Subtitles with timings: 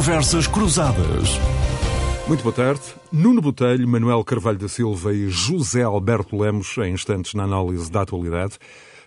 [0.00, 1.28] Conversas Cruzadas.
[2.26, 2.80] Muito boa tarde.
[3.12, 8.00] Nuno Botelho, Manuel Carvalho da Silva e José Alberto Lemos, em instantes na análise da
[8.00, 8.54] atualidade.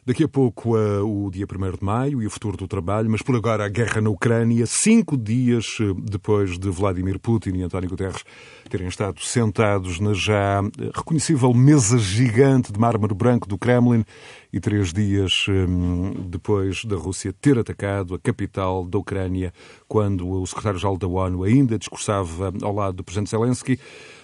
[0.05, 3.21] Daqui a pouco uh, o dia 1 de maio e o futuro do trabalho, mas
[3.21, 7.89] por agora a guerra na Ucrânia, cinco dias uh, depois de Vladimir Putin e António
[7.89, 8.21] Guterres
[8.69, 10.61] terem estado sentados na já
[10.93, 14.03] reconhecível mesa gigante de mármore branco do Kremlin
[14.51, 19.53] e três dias um, depois da Rússia ter atacado a capital da Ucrânia,
[19.87, 23.79] quando o secretário-geral da ONU ainda discursava ao lado do presidente Zelensky.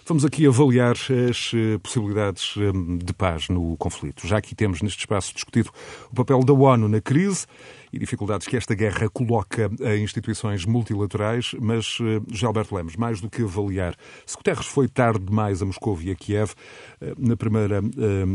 [0.10, 0.96] Vamos aqui avaliar
[1.30, 4.26] as eh, possibilidades hum, de paz no conflito.
[4.26, 5.70] Já aqui temos neste espaço discutido
[6.12, 7.46] o papel da ONU na crise
[7.94, 13.22] e dificuldades que esta guerra coloca a instituições multilaterais, mas, eh, José Alberto Lemos, mais
[13.22, 13.96] do que avaliar
[14.26, 16.54] se Guterres foi tarde demais a Moscou e a Kiev,
[17.02, 17.80] eh, na primeira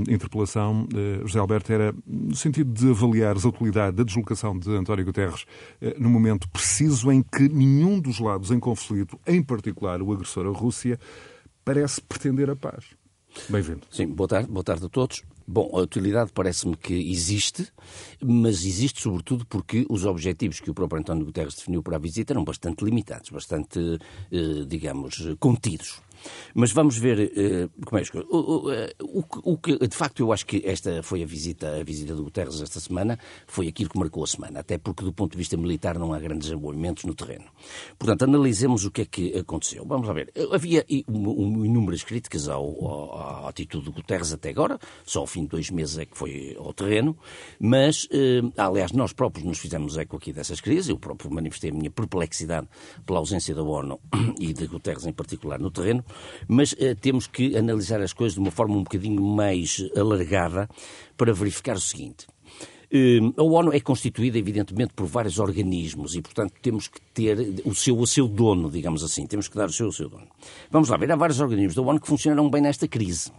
[0.09, 0.87] interpelação,
[1.25, 5.45] José Alberto, era no sentido de avaliar a utilidade da deslocação de António Guterres
[5.99, 10.51] no momento preciso em que nenhum dos lados em conflito, em particular o agressor, a
[10.57, 10.99] Rússia,
[11.65, 12.85] parece pretender a paz.
[13.49, 13.83] Bem-vindo.
[13.91, 15.23] Sim, boa tarde, boa tarde a todos.
[15.47, 17.67] Bom, a utilidade parece-me que existe,
[18.23, 22.33] mas existe sobretudo porque os objetivos que o próprio António Guterres definiu para a visita
[22.33, 23.79] eram bastante limitados, bastante,
[24.33, 26.01] eh, digamos, contidos.
[26.55, 28.71] Mas vamos ver uh, como é que o, o,
[29.03, 32.25] o, o, que de facto eu acho que esta foi a visita, a visita do
[32.25, 35.57] Guterres esta semana, foi aquilo que marcou a semana, até porque do ponto de vista
[35.57, 37.47] militar não há grandes desenvolvimentos no terreno.
[37.99, 39.85] Portanto, analisemos o que é que aconteceu.
[39.87, 40.33] Vamos lá ver.
[40.53, 45.49] Havia inúmeras críticas ao, ao, à atitude do Guterres até agora, só ao fim de
[45.49, 47.17] dois meses é que foi ao terreno,
[47.59, 48.09] mas,
[48.57, 52.69] aliás, nós próprios nos fizemos eco aqui dessas crises, eu próprio manifestei a minha perplexidade
[53.05, 54.01] pela ausência da ONU
[54.39, 56.05] e de Guterres em particular no terreno,
[56.49, 60.69] mas uh, temos que analisar as coisas de uma forma um bocadinho mais alargada
[61.17, 62.27] para verificar o seguinte.
[62.93, 67.75] Uh, a ONU é constituída, evidentemente, por vários organismos e, portanto, temos que ter o
[67.75, 69.27] seu, o seu dono, digamos assim.
[69.27, 70.29] Temos que dar o seu, o seu dono.
[70.71, 73.33] Vamos lá ver, há vários organismos da ONU que funcionaram bem nesta crise.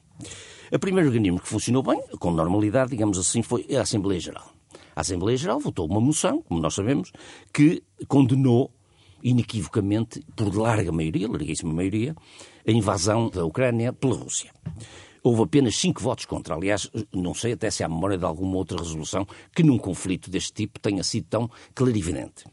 [0.72, 4.52] O primeiro organismo que funcionou bem, com normalidade, digamos assim, foi a Assembleia Geral.
[4.96, 7.12] A Assembleia Geral votou uma moção, como nós sabemos,
[7.53, 8.72] que condenou
[9.24, 12.16] inequivocamente, por larga maioria, larguíssima maioria,
[12.68, 14.52] a invasão da Ucrânia pela Rússia.
[15.24, 16.53] Houve apenas cinco votos contra.
[16.53, 20.53] Aliás, não sei até se há memória de alguma outra resolução que num conflito deste
[20.53, 22.46] tipo tenha sido tão clarividente.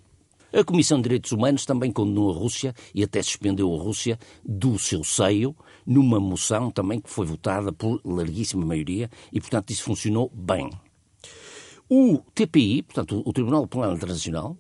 [0.55, 4.79] A Comissão de Direitos Humanos também condenou a Rússia e até suspendeu a Rússia do
[4.79, 5.57] seu seio
[5.87, 10.71] numa moção também que foi votada por larguíssima maioria e, portanto, isso funcionou bem.
[11.89, 14.57] O TPI, portanto, o Tribunal Penal Internacional,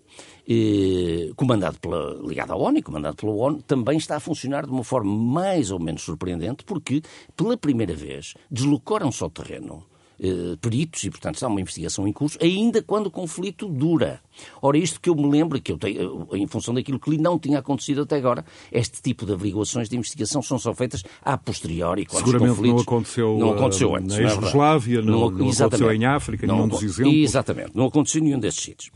[0.46, 4.84] eh, comandado pela, ligado à ONU comandado pela ONU, também está a funcionar de uma
[4.84, 7.00] forma mais ou menos surpreendente, porque,
[7.34, 9.86] pela primeira vez, deslocaram-se ao terreno
[10.24, 14.20] eh, peritos e, portanto, está uma investigação em curso, ainda quando o conflito dura.
[14.62, 17.18] Ora, isto que eu me lembro, que eu tenho, eh, em função daquilo que lhe
[17.18, 21.36] não tinha acontecido até agora, este tipo de averiguações de investigação são só feitas a
[21.36, 22.06] posteriori.
[22.08, 26.54] Seguramente não aconteceu, não aconteceu antes, na Jugoslávia, não, não, não aconteceu em África, não,
[26.54, 27.16] nenhum dos exemplos.
[27.16, 28.92] Exatamente, não aconteceu em nenhum desses sítios.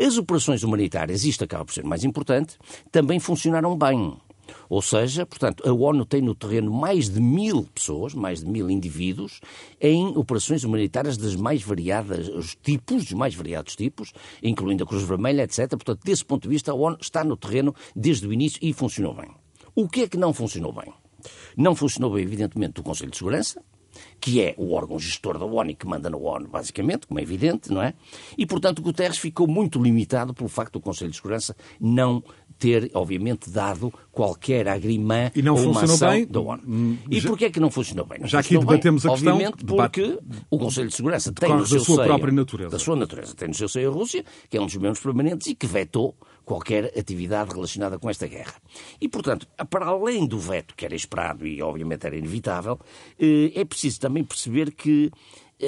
[0.00, 2.56] As operações humanitárias, isto acaba por ser mais importante,
[2.90, 4.16] também funcionaram bem.
[4.68, 8.70] Ou seja, portanto, a ONU tem no terreno mais de mil pessoas, mais de mil
[8.70, 9.40] indivíduos,
[9.80, 15.42] em operações humanitárias das mais variadas tipos, dos mais variados tipos, incluindo a Cruz Vermelha,
[15.42, 15.68] etc.
[15.70, 19.14] Portanto, desse ponto de vista, a ONU está no terreno desde o início e funcionou
[19.14, 19.30] bem.
[19.74, 20.92] O que é que não funcionou bem?
[21.56, 23.62] Não funcionou bem, evidentemente, o Conselho de Segurança,
[24.20, 27.22] que é o órgão gestor da ONU e que manda na ONU, basicamente, como é
[27.22, 27.94] evidente, não é?
[28.36, 32.22] E, portanto, Guterres ficou muito limitado pelo facto do Conselho de Segurança não
[32.62, 36.24] ter, obviamente, dado qualquer agrimã e não ou funcionou bem.
[36.24, 36.62] da ONU.
[36.64, 38.20] Hum, e já, porquê é que não funcionou bem?
[38.20, 39.34] Não já aqui debatemos bem, a questão.
[39.34, 40.18] Obviamente porque
[40.48, 42.70] o Conselho de Segurança tem no seu da sua seio, própria natureza.
[42.70, 43.34] Da sua natureza.
[43.34, 46.14] Tem no seu seio a Rússia, que é um dos membros permanentes e que vetou
[46.44, 48.54] qualquer atividade relacionada com esta guerra.
[49.00, 52.78] E, portanto, para além do veto que era esperado e obviamente era inevitável,
[53.18, 55.10] eh, é preciso também perceber que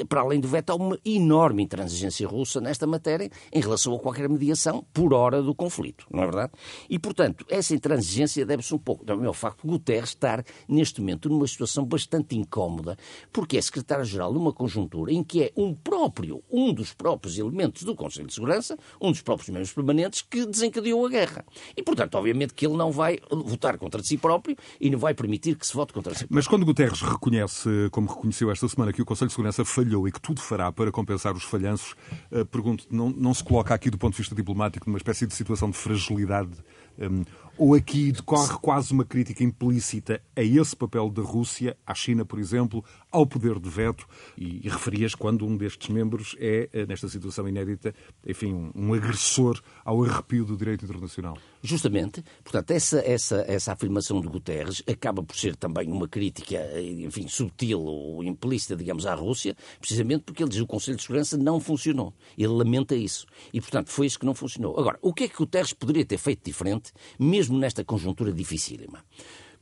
[0.08, 4.28] para além do veto, há uma enorme intransigência russa nesta matéria em relação a qualquer
[4.28, 6.52] mediação por hora do conflito, não é verdade?
[6.88, 11.28] E, portanto, essa intransigência deve-se um pouco também ao facto de Guterres estar, neste momento,
[11.28, 12.96] numa situação bastante incómoda,
[13.32, 17.94] porque é secretário-geral numa conjuntura em que é um próprio, um dos próprios elementos do
[17.94, 21.44] Conselho de Segurança, um dos próprios membros permanentes, que desencadeou a guerra.
[21.76, 25.56] E, portanto, obviamente que ele não vai votar contra si próprio e não vai permitir
[25.56, 26.34] que se vote contra si próprio.
[26.34, 30.12] Mas quando Guterres reconhece, como reconheceu esta semana, que o Conselho de Segurança falhou e
[30.12, 31.94] que tudo fará para compensar os falhanços,
[32.32, 35.34] uh, pergunto, não, não se coloca aqui do ponto de vista diplomático numa espécie de
[35.34, 36.52] situação de fragilidade
[36.98, 37.24] um,
[37.56, 42.38] Ou aqui decorre quase uma crítica implícita a esse papel da Rússia, à China, por
[42.38, 42.84] exemplo,
[43.14, 44.04] ao poder de veto,
[44.36, 47.94] e, e referias quando um destes membros é, eh, nesta situação inédita,
[48.26, 51.38] enfim, um agressor ao arrepio do direito internacional.
[51.62, 57.28] Justamente, portanto, essa, essa, essa afirmação de Guterres acaba por ser também uma crítica, enfim,
[57.28, 61.38] subtil ou implícita, digamos, à Rússia, precisamente porque ele diz que o Conselho de Segurança
[61.38, 62.12] não funcionou.
[62.36, 63.26] Ele lamenta isso.
[63.52, 64.76] E, portanto, foi isso que não funcionou.
[64.76, 69.04] Agora, o que é que Guterres poderia ter feito diferente, mesmo nesta conjuntura dificílima?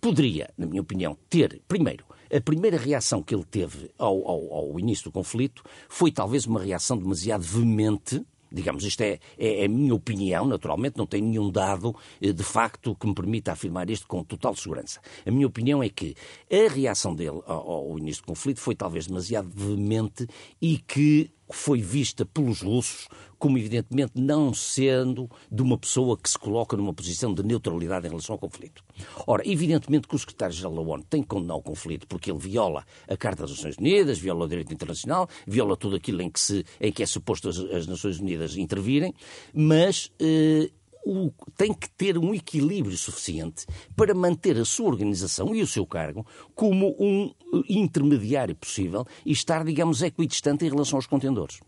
[0.01, 4.81] Poderia, na minha opinião, ter, primeiro, a primeira reação que ele teve ao, ao, ao
[4.81, 9.69] início do conflito foi talvez uma reação demasiado veemente Digamos, isto é, é, é, a
[9.69, 14.07] minha opinião, naturalmente, não tenho nenhum dado eh, de facto que me permita afirmar isto
[14.07, 15.01] com total segurança.
[15.25, 16.15] A minha opinião é que
[16.51, 20.27] a reação dele ao, ao início do conflito foi talvez demasiado veemente
[20.61, 23.09] e que foi vista pelos russos
[23.43, 28.11] como, evidentemente, não sendo de uma pessoa que se coloca numa posição de neutralidade em
[28.11, 28.85] relação ao conflito.
[29.27, 32.85] Ora, evidentemente que o secretário-geral da ONU tem que condenar o conflito porque ele viola
[33.09, 36.65] a Carta das Nações Unidas, viola o direito internacional, viola tudo aquilo em que, se,
[36.81, 39.13] em que é suposto as, as Nações Unidas intervirem,
[39.53, 40.13] mas.
[40.21, 40.71] Eh,
[41.05, 43.67] o, tem que ter um equilíbrio suficiente
[43.97, 47.33] para manter a sua organização e o seu cargo como um
[47.69, 51.61] intermediário possível e estar, digamos, equidistante em relação aos contendores.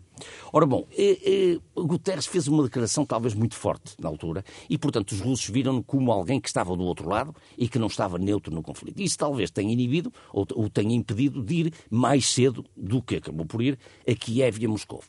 [0.52, 5.10] Ora bom, eh, eh, Guterres fez uma declaração talvez muito forte na altura e, portanto,
[5.12, 8.54] os russos viram-no como alguém que estava do outro lado e que não estava neutro
[8.54, 9.02] no conflito.
[9.02, 13.44] Isso talvez tenha inibido ou, ou tenha impedido de ir mais cedo do que acabou
[13.44, 13.78] por ir
[14.08, 15.02] a Kiev e a Moscou.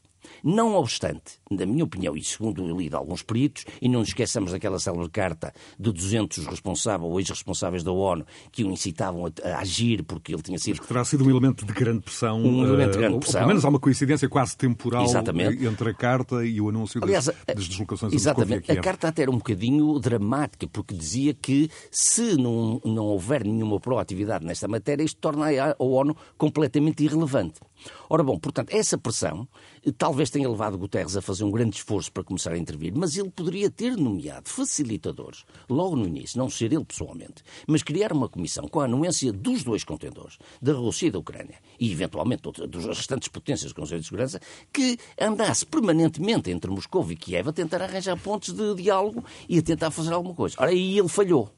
[0.44, 4.10] Não obstante, na minha opinião, e segundo o li de alguns peritos, e não nos
[4.10, 9.50] esqueçamos daquela célebre carta de 200 responsáveis ou ex-responsáveis da ONU que o incitavam a,
[9.50, 10.78] a, agir porque ele tinha sido...
[10.78, 12.42] Mas terá sido um elemento de grande pressão.
[12.42, 13.42] Um elemento de grande uh, pressão.
[13.42, 15.66] Pelo menos há uma coincidência quase temporal exatamente.
[15.66, 18.72] entre a carta e o anúncio Aliás, das, das deslocações Exatamente.
[18.72, 23.80] A carta até era um bocadinho dramática, porque dizia que se não, não houver nenhuma
[23.80, 27.60] proatividade nesta matéria, isto torna a ONU completamente irrelevante.
[28.10, 29.48] Ora bom, portanto, essa pressão
[29.86, 33.18] eh, talvez tenha levado Guterres a fazer um grande esforço para começar a intervir, mas
[33.18, 38.30] ele poderia ter nomeado facilitadores logo no início, não ser ele pessoalmente, mas criar uma
[38.30, 42.86] comissão com a anuência dos dois contendores, da Rússia e da Ucrânia, e eventualmente das
[42.86, 44.40] restantes potências do Conselho de Segurança,
[44.72, 49.62] que andasse permanentemente entre Moscou e Kiev a tentar arranjar pontos de diálogo e a
[49.62, 50.56] tentar fazer alguma coisa.
[50.60, 51.50] Ora, aí ele falhou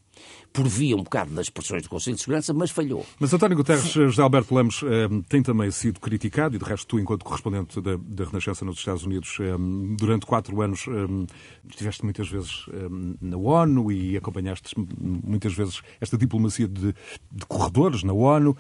[0.54, 3.06] por via um bocado das pressões do Conselho de Segurança, mas falhou.
[3.20, 7.00] Mas António Guterres, José Alberto Lemos, eh, tem também sido criticado, e de resto tu,
[7.00, 9.56] enquanto correspondente da, da Renascença nos Estados Unidos, eh,
[9.98, 11.28] durante quatro anos eh,
[11.70, 12.66] estiveste muitas vezes
[13.22, 16.94] na ONU e acompanhaste muitas vezes esta diplomacia de,
[17.32, 18.56] de corredores na ONU.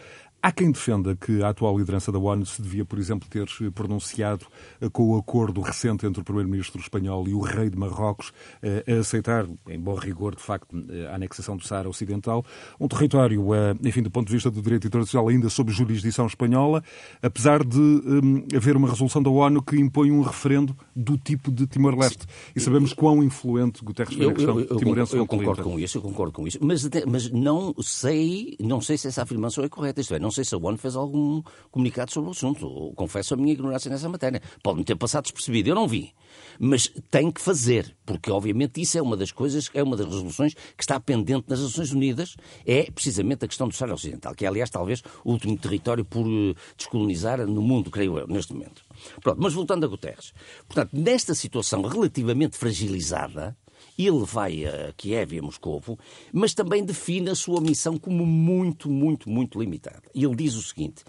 [0.47, 4.45] Há quem defenda que a atual liderança da ONU se devia, por exemplo, ter pronunciado
[4.79, 8.31] eh, com o acordo recente entre o primeiro-ministro espanhol e o rei de Marrocos
[8.63, 12.45] eh, a aceitar, em bom rigor, de facto, eh, a anexação do Saara Ocidental,
[12.79, 13.45] um território,
[13.83, 16.81] enfim, do ponto de vista do direito internacional, ainda sob jurisdição espanhola,
[17.21, 21.67] apesar de um, haver uma resolução da ONU que impõe um referendo do tipo de
[21.67, 22.25] Timor-Leste.
[22.55, 25.77] E sabemos quão influente Guterres foi na questão eu, eu, timorense eu, eu concordo com
[25.77, 29.67] isso, eu concordo com isso, mas, mas não sei, não sei se essa afirmação é
[29.67, 29.99] correta.
[29.99, 31.41] Isto é, não se a ONU fez algum
[31.71, 32.93] comunicado sobre o assunto.
[32.95, 34.41] Confesso a minha ignorância nessa matéria.
[34.63, 36.13] Pode-me ter passado despercebido, eu não vi.
[36.59, 40.53] Mas tem que fazer, porque obviamente isso é uma das coisas, é uma das resoluções
[40.53, 42.35] que está pendente nas Nações Unidas,
[42.65, 46.25] é precisamente a questão do Saara Ocidental, que é, aliás, talvez o último território por
[46.25, 48.83] eh, descolonizar no mundo, creio eu, neste momento.
[49.21, 50.33] Pronto, mas voltando a Guterres.
[50.67, 53.55] Portanto, nesta situação relativamente fragilizada,
[53.97, 55.97] ele vai a Kiev e a Moscovo,
[56.31, 60.03] mas também define a sua missão como muito, muito, muito limitada.
[60.13, 61.03] E ele diz o seguinte: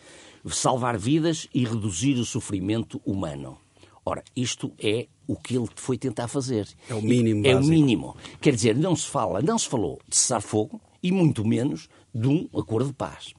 [0.46, 3.58] salvar vidas e reduzir o sofrimento humano.
[4.04, 6.66] Ora, isto é o que ele foi tentar fazer.
[6.88, 7.46] É o mínimo.
[7.46, 7.66] É básico.
[7.66, 8.16] o mínimo.
[8.40, 12.26] Quer dizer, não se fala, não se falou de cessar fogo e muito menos de
[12.26, 13.34] um acordo de paz.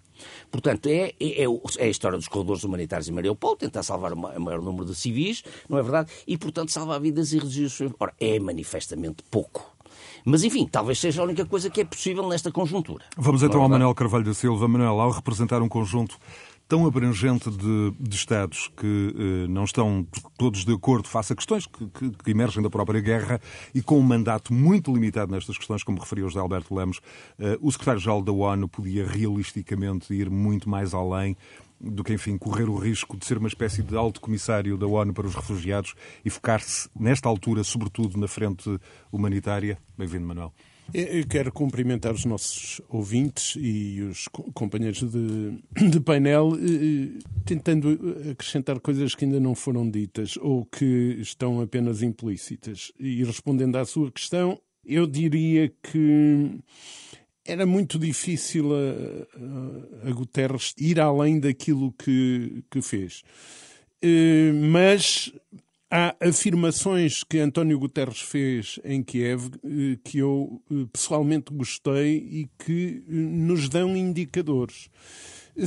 [0.52, 4.62] Portanto, é, é, é, a história dos corredores humanitários em Mariupol, tentar salvar o maior
[4.62, 6.12] número de civis, não é verdade?
[6.28, 7.80] E, portanto, salvar vidas e reduzir os...
[8.00, 9.80] Ora, é manifestamente pouco.
[10.26, 13.06] Mas, enfim, talvez seja a única coisa que é possível nesta conjuntura.
[13.18, 14.68] Vamos então é ao Manuel Carvalho da Silva.
[14.68, 16.18] Manuel, ao representar um conjunto
[16.70, 18.86] tão abrangente de, de Estados que
[19.18, 20.08] eh, não estão
[20.38, 23.42] todos de acordo face a questões que, que, que, emergem da própria guerra
[23.74, 27.02] e com um mandato muito limitado nestas questões, como referiu José Alberto Lemos,
[27.40, 31.36] eh, o secretário-geral da ONU podia realisticamente ir muito mais além
[31.82, 35.12] do que, enfim, correr o risco de ser uma espécie de alto comissário da ONU
[35.12, 38.80] para os refugiados e focar-se, nesta altura, sobretudo na frente
[39.12, 39.80] humanitária.
[39.98, 40.54] Bem-vindo, Manuel.
[40.94, 47.98] Eu quero cumprimentar os nossos ouvintes e os companheiros de, de painel, eh, eh, tentando
[48.32, 52.92] acrescentar coisas que ainda não foram ditas ou que estão apenas implícitas.
[53.00, 56.60] E respondendo à sua questão, eu diria que
[57.46, 63.24] era muito difícil a, a, Guterres ir além daquilo que, que fez.
[64.72, 65.34] Mas
[65.90, 72.50] há afirmações que António Guterres fez em Kiev uh, que eu uh, pessoalmente gostei e
[72.58, 74.90] que nos dão indicadores.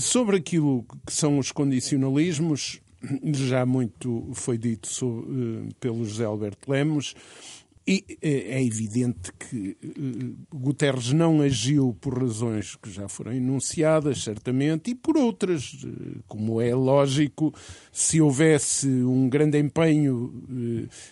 [0.00, 2.81] Sobre aquilo que são os condicionalismos,
[3.35, 7.14] já muito foi dito sobre, pelo José Alberto Lemos.
[7.85, 9.87] E eh, é evidente que eh,
[10.55, 16.61] Guterres não agiu por razões que já foram enunciadas, certamente, e por outras, eh, como
[16.61, 17.53] é lógico,
[17.91, 20.33] se houvesse um grande empenho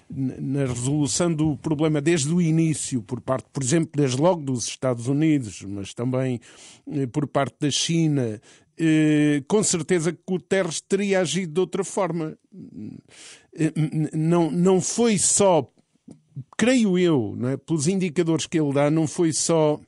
[0.08, 5.08] na resolução do problema desde o início, por parte, por exemplo, desde logo dos Estados
[5.08, 6.40] Unidos, mas também
[7.12, 8.40] por parte da China,
[9.46, 12.38] com certeza que Guterres teria agido de outra forma.
[14.12, 15.70] Não, não foi só
[16.56, 17.56] creio eu, é?
[17.56, 19.80] pelos indicadores que ele dá, não foi só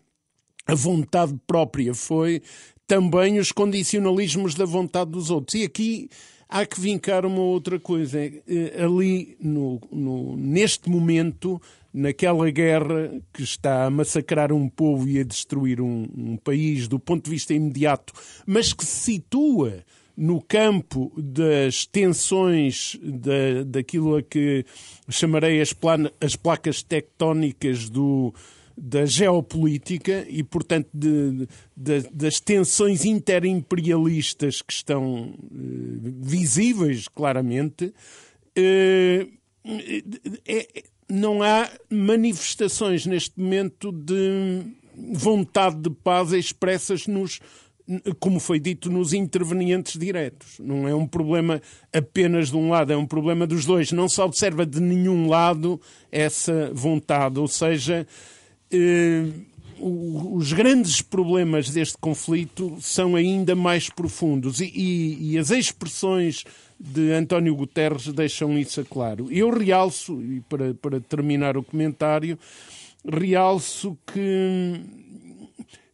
[0.67, 2.43] a vontade própria, foi
[2.87, 5.61] também os condicionalismos da vontade dos outros.
[5.61, 6.09] E aqui
[6.49, 8.19] há que vincar uma outra coisa.
[8.21, 11.61] Eh, ali, no, no, neste momento,
[11.93, 16.99] naquela guerra que está a massacrar um povo e a destruir um, um país do
[16.99, 18.13] ponto de vista imediato,
[18.47, 19.85] mas que se situa
[20.17, 24.65] no campo das tensões da, daquilo a que
[25.09, 25.75] chamarei as,
[26.21, 28.35] as placas tectónicas do,
[28.77, 35.39] da geopolítica e, portanto, de, de, das tensões interimperialistas que estão uh,
[36.21, 39.33] visíveis claramente, uh,
[40.47, 44.65] é, não há manifestações neste momento de
[45.13, 47.41] vontade de paz expressas nos
[48.19, 50.59] como foi dito, nos intervenientes diretos.
[50.59, 51.61] Não é um problema
[51.93, 53.93] apenas de um lado, é um problema dos dois.
[53.93, 57.39] Não se observa de nenhum lado essa vontade.
[57.39, 58.07] Ou seja,
[58.71, 59.25] eh,
[59.79, 66.45] os grandes problemas deste conflito são ainda mais profundos e, e, e, as expressões
[66.79, 69.31] de António Guterres deixam isso claro.
[69.31, 72.39] Eu realço, e para, para terminar o comentário,
[73.05, 74.81] realço que.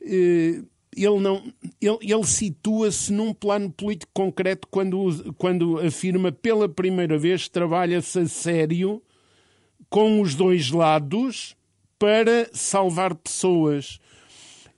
[0.03, 0.63] Eh,
[1.05, 1.43] ele não
[1.81, 8.27] ele, ele situa-se num plano político concreto quando, quando afirma pela primeira vez trabalha-se a
[8.27, 9.03] sério
[9.89, 11.57] com os dois lados
[11.99, 13.99] para salvar pessoas.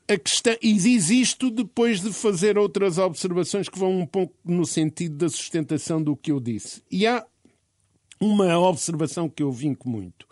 [0.08, 4.66] A questão, e diz isto depois de fazer outras observações que vão um pouco no
[4.66, 6.82] sentido da sustentação do que eu disse.
[6.90, 7.24] E há
[8.20, 10.26] uma observação que eu vinco muito.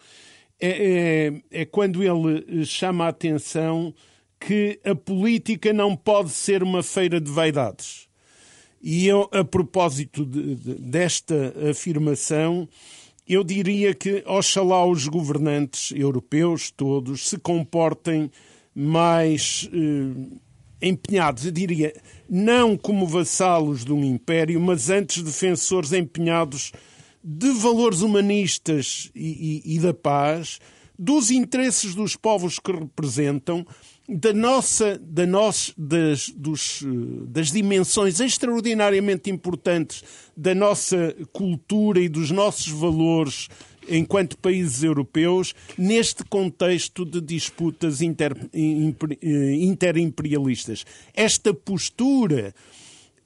[0.61, 3.95] É, é, é quando ele chama a atenção
[4.39, 8.09] que a política não pode ser uma feira de vaidades.
[8.81, 12.69] E eu, a propósito de, de, desta afirmação,
[13.27, 18.31] eu diria que oxalá os governantes europeus todos se comportem
[18.75, 20.39] mais eh,
[20.81, 21.93] empenhados, eu diria,
[22.31, 26.73] não como vassalos de um império, mas antes defensores empenhados
[27.23, 30.61] de valores humanistas e, e, e da paz,
[30.97, 33.67] dos interesses dos povos que representam,
[34.09, 36.83] da nossa, da nós, das, dos,
[37.27, 40.03] das dimensões extraordinariamente importantes
[40.35, 43.49] da nossa cultura e dos nossos valores
[43.87, 50.85] enquanto países europeus neste contexto de disputas inter, eh, interimperialistas.
[51.15, 52.78] Esta postura eh,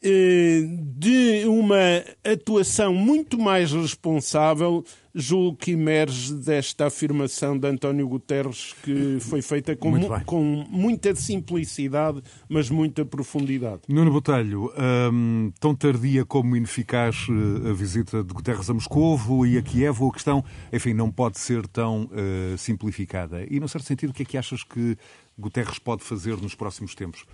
[0.03, 9.19] de uma atuação muito mais responsável, julgo que emerge desta afirmação de António Guterres, que
[9.21, 13.83] foi feita com, mu com muita simplicidade, mas muita profundidade.
[13.89, 14.73] Nuno Botelho,
[15.13, 20.05] hum, tão tardia como ineficaz eh, a visita de Guterres a Moscovo e a Kiev,
[20.05, 23.47] a questão, enfim, não pode ser tão uh, simplificada.
[23.49, 24.97] E, num certo sentido, o que é que achas que
[25.39, 27.25] Guterres pode fazer nos próximos tempos?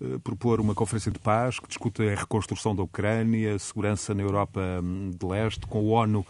[0.00, 4.22] Eh, propor uma conferência de paz que discuta a reconstrução da Ucrânia, a segurança na
[4.22, 6.26] Europa hum, de Leste, com a ONU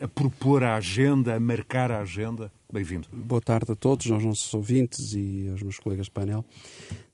[0.00, 2.50] a propor a agenda, a marcar a agenda?
[2.72, 3.08] Bem-vindo.
[3.12, 6.44] Boa tarde a todos, aos nossos ouvintes e aos meus colegas de painel.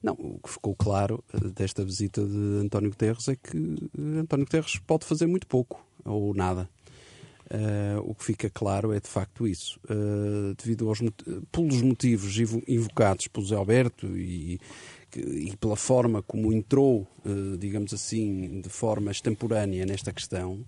[0.00, 4.44] Não, o que ficou claro eh, desta visita de António Guterres é que eh, António
[4.44, 6.68] Guterres pode fazer muito pouco ou nada.
[7.48, 9.78] Uh, o que fica claro é de facto isso.
[9.84, 10.98] Uh, devido aos
[11.52, 12.36] pelos motivos
[12.66, 14.60] invocados pelo Zé Alberto e
[15.20, 20.64] e pela forma como entrou, eh, digamos assim, de forma extemporânea nesta questão,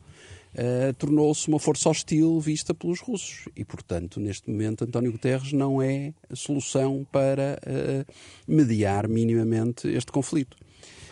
[0.55, 3.49] Uh, tornou-se uma força hostil vista pelos russos.
[3.55, 8.13] E, portanto, neste momento, António Guterres não é a solução para uh,
[8.47, 10.57] mediar minimamente este conflito.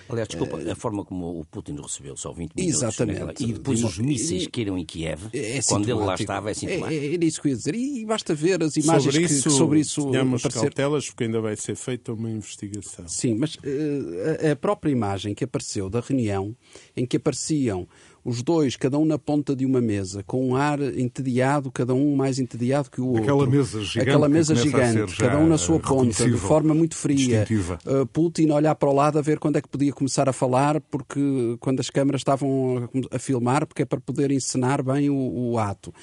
[0.09, 2.77] Aliás, desculpa, a forma como o Putin recebeu, só 20 minutos.
[2.83, 3.21] Exatamente.
[3.21, 6.93] naquela- E depois os mísseis caíram em Kiev, É quando ele lá estava, é sintomático.
[6.93, 7.75] É, é, era isso que eu ia dizer.
[7.75, 10.61] E basta ver as imagens sobre que, isso, que sobre isso tenhamos aparecer.
[10.61, 13.07] cautelas, porque ainda vai ser feita uma investigação.
[13.09, 16.55] Sim, mas eh, a- a própria imagem que apareceu da reunião,
[16.97, 17.87] em que apareciam
[18.27, 22.17] os dois, cada um na ponta de uma mesa, com um ar entediado, cada um
[22.17, 23.23] mais entediado que o outro.
[23.23, 26.97] Aquela mesa gigante Aquela que mesa gigante, cada um na sua ponta, de forma muito
[26.97, 27.47] fria.
[27.87, 30.81] Uh, Putin olhar para o lado a ver quando é que podia começar a falar,
[30.81, 31.21] porque
[31.61, 35.59] quando as câmaras estavam a, a filmar, porque é para poder encenar bem o, o
[35.59, 35.95] ato.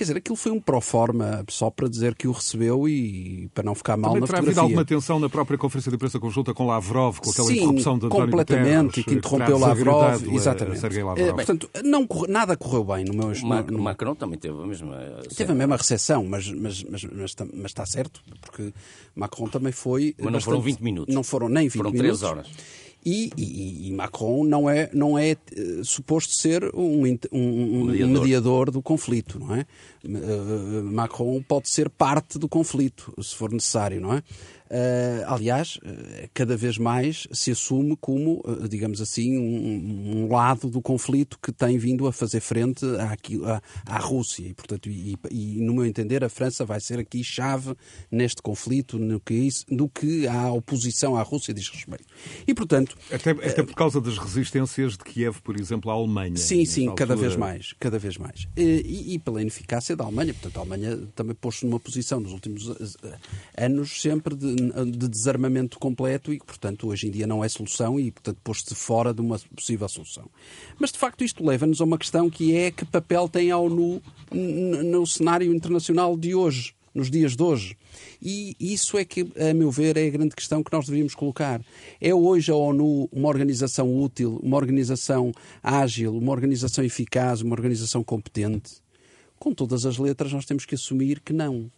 [0.00, 3.74] Quer dizer, aquilo foi um pró-forma só para dizer que o recebeu e para não
[3.74, 4.62] ficar mal Também na terá havido fotografia.
[4.78, 8.06] alguma tensão na própria conferência de imprensa conjunta com Lavrov, com aquela Sim, interrupção de
[8.06, 10.02] António completamente, Guterres, e que interrompeu Lavrov.
[10.30, 10.86] a- Exatamente.
[10.86, 11.34] Eh, Lavrov.
[11.34, 13.28] portanto, não nada correu bem no meu.
[13.28, 14.96] O Ma- no- Macron também teve a mesma.
[15.36, 18.72] Teve a mesma recepção, mas, mas, mas, mas, mas está certo, porque
[19.14, 20.14] Macron também foi.
[20.16, 21.14] Mas não bastante- foram 20 minutos.
[21.14, 22.18] Não foram nem 20 Foram minutos.
[22.20, 22.46] três horas.
[23.04, 25.36] E, e- e Macron não é, não é eh,
[25.82, 28.20] suposto ser um, um- um mediador.
[28.22, 28.70] Mediador.
[28.70, 29.66] do conflito, não é?
[30.04, 34.22] Eh, Macron pode ser parte do conflito, se for necessário, não é?
[34.72, 40.70] Eh, aliás, eh, cada vez mais se assume como, eh, digamos assim, um, um lado
[40.70, 44.46] do conflito que tem vindo a fazer frente àquilo- à, à Rússia.
[44.46, 47.74] E, portanto, e, e, no meu entender, a França vai ser aqui chave
[48.12, 52.04] neste conflito, no que, isso, no que a oposição à Rússia diz respeito.
[52.46, 56.36] E, portanto, Até, até por causa das resistências de Kiev, por exemplo, à Alemanha.
[56.36, 57.28] Sim, sim, cada altura.
[57.28, 58.46] vez mais, cada vez mais.
[58.56, 62.70] E, e pela ineficácia da Alemanha, portanto, a Alemanha também pôs-se numa posição nos últimos
[63.56, 67.98] anos sempre de, de desarmamento completo e que, portanto, hoje em dia não é solução
[67.98, 70.28] e, portanto, pôs-se fora de uma possível solução.
[70.78, 74.02] Mas, de facto, isto leva-nos a uma questão que é que papel tem a ONU
[74.32, 77.76] no cenário internacional de hoje, nos dias de hoje.
[78.22, 81.64] E isso é que, a meu ver, é a grande questão que nós deveríamos colocar.
[82.00, 88.02] É hoje a ONU uma organização útil, uma organização ágil, uma organização eficaz, uma organização
[88.02, 88.72] competente?
[89.38, 91.70] Com todas as letras, nós temos que assumir que não.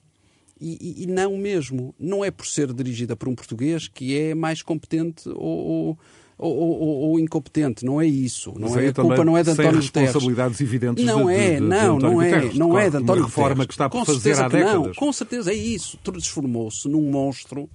[0.65, 1.93] E, e- não mesmo.
[1.99, 5.99] Não é por ser dirigida por um português que é mais competente ou, ou,
[6.39, 7.85] ou- ou- ou incompetente.
[7.85, 8.53] Não é isso.
[8.57, 9.91] Não é, a culpa não é de António Guterres.
[10.13, 12.59] responsabilidades evidentes Não de- é, de- de não, António não é, Guterres.
[12.59, 13.67] não é de Claro, António uma reforma Guterres.
[13.67, 14.97] que está por Com fazer certeza há que não, décadas.
[14.97, 15.99] com certeza é isso.
[16.03, 17.69] Transformou-se num monstro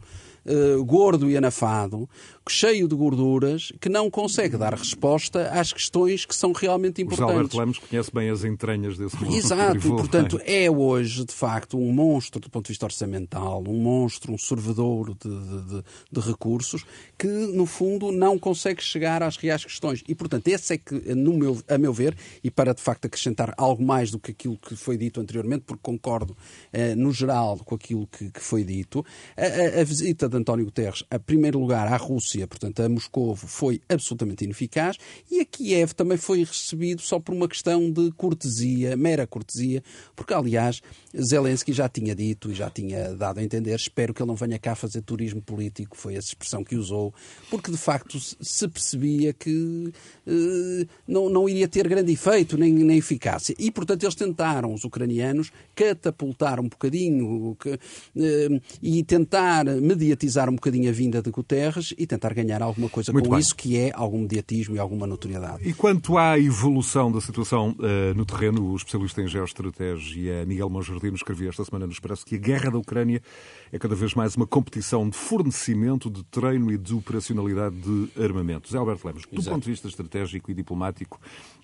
[0.49, 2.07] eh, gordo e anafado,
[2.49, 7.33] cheio de gorduras, que não consegue dar resposta às questões que são realmente O importantes.
[7.35, 9.35] Alberto Lemos conhece bem as entranhas desse mundo.
[9.35, 13.77] Exato, e portanto é hoje, de facto, um monstro do ponto de vista orçamental, um
[13.81, 16.83] monstro, um sorvedouro de, de- de- de recursos
[17.17, 20.03] que, no fundo, não consegue chegar às reais questões.
[20.07, 23.53] E, portanto, esse é que, no meu, a meu ver, e para de facto acrescentar
[23.57, 26.35] algo mais do que aquilo que foi dito anteriormente, porque concordo
[26.71, 29.05] eh, no geral com aquilo que, que foi dito,
[29.35, 29.41] a,
[29.77, 33.81] a- a visita de António Guterres, a primeiro lugar à Rússia, portanto, a Moscovo, foi
[33.89, 34.97] absolutamente ineficaz
[35.31, 39.81] e a Kiev também foi recebido só por uma questão de cortesia, mera cortesia,
[40.15, 40.81] porque, aliás,
[41.19, 44.59] Zelensky já tinha dito e já tinha dado a entender, espero que ele não venha
[44.59, 47.13] cá fazer turismo político, foi essa expressão que usou,
[47.49, 49.91] porque de facto se- se percebia que
[50.27, 53.55] eh, não, não iria ter grande efeito nem, nem eficácia.
[53.57, 57.69] E, portanto, eles tentaram, os ucranianos, catapultar um bocadinho que,
[58.17, 63.11] eh, e tentar mediatizar um bocadinho a vinda de Guterres e tentar ganhar alguma coisa
[63.11, 63.39] Muito com bem.
[63.39, 65.67] isso, que é algum mediatismo e alguma notoriedade.
[65.67, 71.15] E quanto à evolução da situação eh, no terreno, o especialista em geoestratégia Miguel Monjardino
[71.15, 73.21] escrevia esta semana no Expresso que a guerra da Ucrânia
[73.71, 78.71] é cada vez mais uma competição de fornecimento, de treino e de operacionalidade de armamentos.
[78.71, 79.49] Zé Alberto Lemos, do Exato.
[79.49, 81.19] ponto de vista estratégico e diplomático,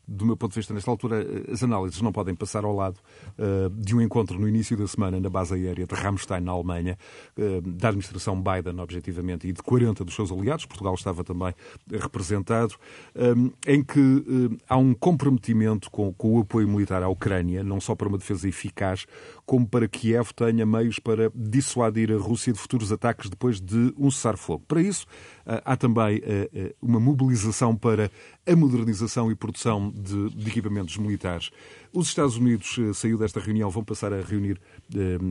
[0.05, 2.99] do meu ponto de vista, nesta altura, eh, as análises não podem passar ao lado
[3.37, 6.97] eh, de um encontro no início da semana na base aérea de Ramstein, na Alemanha,
[7.37, 11.53] eh, da administração Biden, objetivamente, e de 40 dos seus aliados, Portugal estava também
[11.89, 12.75] representado,
[13.15, 13.33] eh,
[13.65, 17.95] em que eh, há um comprometimento com, com o apoio militar à Ucrânia, não só
[17.95, 19.05] para uma defesa eficaz,
[19.45, 23.93] como para que Kiev tenha meios para dissuadir a Rússia de futuros ataques depois de
[23.97, 24.63] um cessar-fogo.
[24.67, 25.05] Para isso,
[25.45, 28.09] eh, há também eh, eh, uma mobilização para
[28.45, 31.51] a modernização e produção de, equipamentos militares.
[31.93, 34.59] Os Estados Unidos saiu desta reunião, vão passar a reunir,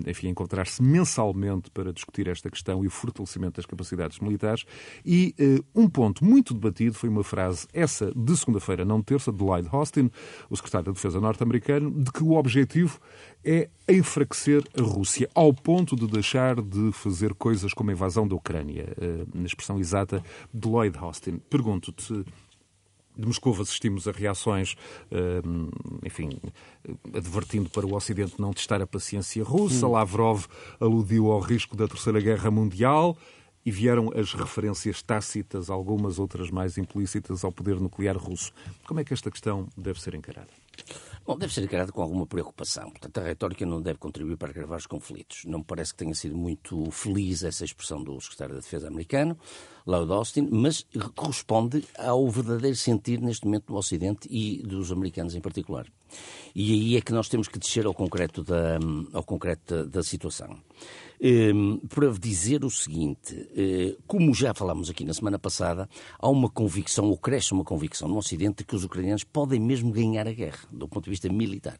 [0.06, 4.64] enfim, a encontrar-se mensalmente para discutir esta questão e o fortalecimento das capacidades militares.
[5.04, 5.34] E
[5.74, 10.08] um ponto muito debatido foi uma frase, essa de segunda-feira, não terça, de Lloyd Austin,
[10.48, 13.00] o secretário da Defesa norte-americano, de que o objetivo
[13.44, 18.34] é enfraquecer a Rússia ao ponto de deixar de fazer coisas como a invasão da
[18.34, 21.38] Ucrânia, eh, na expressão exata de Lloyd Austin.
[21.50, 22.24] Pergunto-te,
[23.16, 24.74] de Moscou assistimos a reações,
[25.10, 25.42] eh,
[26.04, 26.30] enfim,
[27.14, 29.86] advertindo para o Ocidente não testar a paciência russa.
[29.86, 30.46] Lavrov
[30.80, 33.16] aludiu ao risco da Terceira Guerra Mundial.
[33.64, 38.52] e vieram as referências tácitas, algumas outras mais implícitas, ao poder nuclear russo.
[38.84, 40.61] Como é que esta questão deve ser encarada?
[41.24, 42.90] Bom, deve ser encarada com alguma preocupação.
[42.90, 45.44] Portanto, a retórica não deve contribuir para agravar os conflitos.
[45.44, 49.38] Não me parece que tenha sido muito feliz essa expressão do secretário da Defesa americano,
[49.86, 55.40] Lloyd Austin, mas corresponde ao verdadeiro sentir neste momento do Ocidente e dos americanos em
[55.40, 55.86] particular.
[56.54, 58.78] E aí é que nós temos que descer ao concreto da,
[59.12, 60.58] ao concreto da, da situação.
[61.24, 66.50] Um, para dizer o seguinte: uh, como já falámos aqui na semana passada, há uma
[66.50, 70.32] convicção, ou cresce uma convicção no Ocidente, de que os ucranianos podem mesmo ganhar a
[70.32, 71.78] guerra, do ponto de vista militar.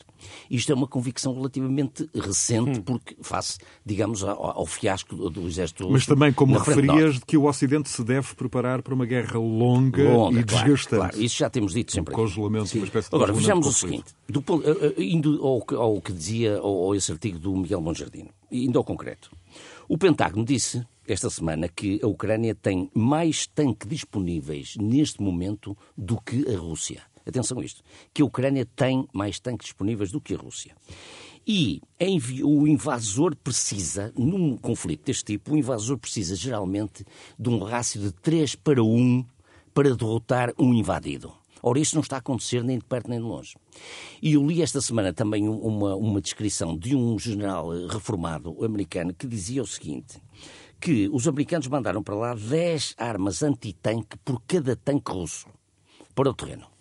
[0.49, 2.83] Isto é uma convicção relativamente recente, hum.
[2.83, 5.91] porque face, digamos, ao, fiasco do, do, exército.
[5.91, 10.05] Mas também, como referias, de que o Ocidente se deve preparar para uma guerra longa,
[10.05, 11.01] longa e claro, desgastante.
[11.01, 12.15] Claro, isso já temos dito sempre.
[12.15, 16.01] Um congelamento, uma espécie de Agora, vejamos o seguinte: do, uh, uh, indo ao, ao,
[16.01, 19.31] que dizia, ao, ao esse artigo do Miguel Monjardino, indo ao concreto.
[19.89, 26.21] O Pentágono disse esta semana que a Ucrânia tem mais tanques disponíveis neste momento do
[26.21, 27.03] que a Rússia.
[27.27, 30.75] Atenção a isto, que a Ucrânia tem mais tanques disponíveis do que a Rússia.
[31.47, 31.81] E
[32.45, 37.05] o invasor precisa, num conflito deste tipo, o invasor precisa geralmente
[37.39, 39.25] de um rácio de 3 para 1
[39.75, 41.42] para derrotar um invadido.
[41.63, 43.57] Ora, isso não está a acontecer nem de perto nem de longe.
[44.21, 49.15] E eu li esta semana também uma, uma descrição de um general eh, reformado americano
[49.15, 50.21] que dizia o seguinte:
[50.81, 55.47] que os americanos mandaram para lá 10 armas anti-tanque por cada tanque russo
[56.15, 56.72] para o terreno.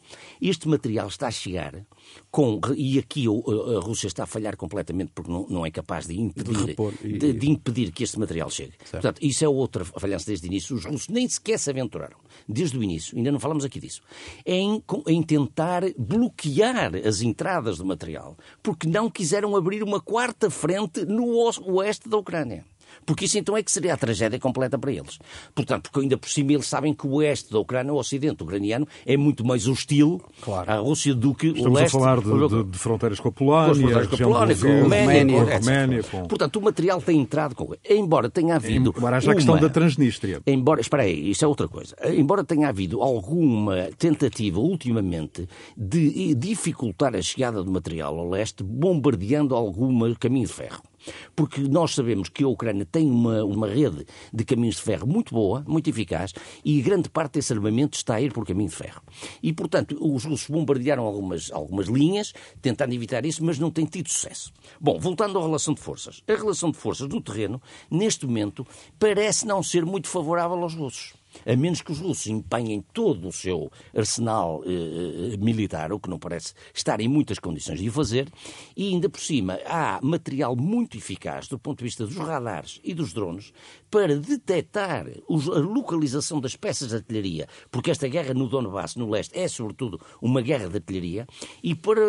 [0.42, 1.86] Este material está a chegar
[2.32, 2.60] com.
[2.76, 6.58] E aqui a Rússia está a falhar completamente porque não, não é capaz de impedir,
[6.58, 7.18] de, repor, e...
[7.18, 8.74] de, de, impedir que este material chegue.
[8.80, 8.92] Certo.
[8.92, 10.76] Portanto, isso é outra falhança desde o início.
[10.76, 14.02] Os russos nem sequer se aventuraram, desde o início, ainda não falamos aqui disso,
[14.46, 21.06] em, em tentar bloquear as entradas do material, porque não quiseram abrir uma quarta frente
[21.06, 21.26] no
[21.68, 22.66] oeste da Ucrânia.
[23.06, 25.20] Porque isso então é que seria a tragédia completa para eles.
[25.54, 28.88] Portanto, porque ainda por cima eles sabem que o oeste da Ucrânia, o ocidente ucraniano,
[29.06, 30.72] é muito mais hostil claro.
[30.72, 31.86] à Rússia do que Estamos o leste.
[31.88, 34.56] Estamos a falar de, de, de, fronteiras com a Polónia, com, fronteiras com a Polónia,
[34.56, 36.28] com a Roménia, com, Roménia com...
[36.28, 37.74] Portanto, o material tem entrado com...
[37.90, 38.94] Embora tenha havido...
[38.96, 40.42] Embora haja a questão da Transnistria.
[40.46, 40.82] Embora...
[40.82, 41.96] Espera aí, isso é outra coisa.
[42.06, 49.56] Embora tenha havido alguma tentativa ultimamente de dificultar a chegada do material ao leste, bombardeando
[49.56, 50.91] algum caminho de ferro.
[51.36, 55.34] Porque nós sabemos que a Ucrânia tem uma, uma rede de caminhos de ferro muito
[55.34, 56.34] boa, muito eficaz,
[56.64, 59.02] e grande parte desse armamento está a ir por caminho de ferro.
[59.42, 64.10] E, portanto, os russos bombardearam algumas, algumas linhas, tentando evitar isso, mas não têm tido
[64.10, 64.52] sucesso.
[64.80, 66.22] Bom, voltando à relação de forças.
[66.28, 68.66] A relação de forças no terreno, neste momento,
[69.00, 73.32] parece não ser muito favorável aos russos a menos que os russos empenhem todo o
[73.32, 77.92] seu arsenal eh, eh, militar, o que não parece estar em muitas condições de o
[77.92, 78.28] fazer,
[78.76, 82.94] e ainda por cima há material muito eficaz do ponto de vista dos radares e
[82.94, 83.54] dos drones
[83.90, 89.38] para detectar a localização das peças de artilharia, porque esta guerra no Donbass, no leste,
[89.38, 91.28] é sobretudo uma guerra de artilharia,
[91.62, 92.02] e para,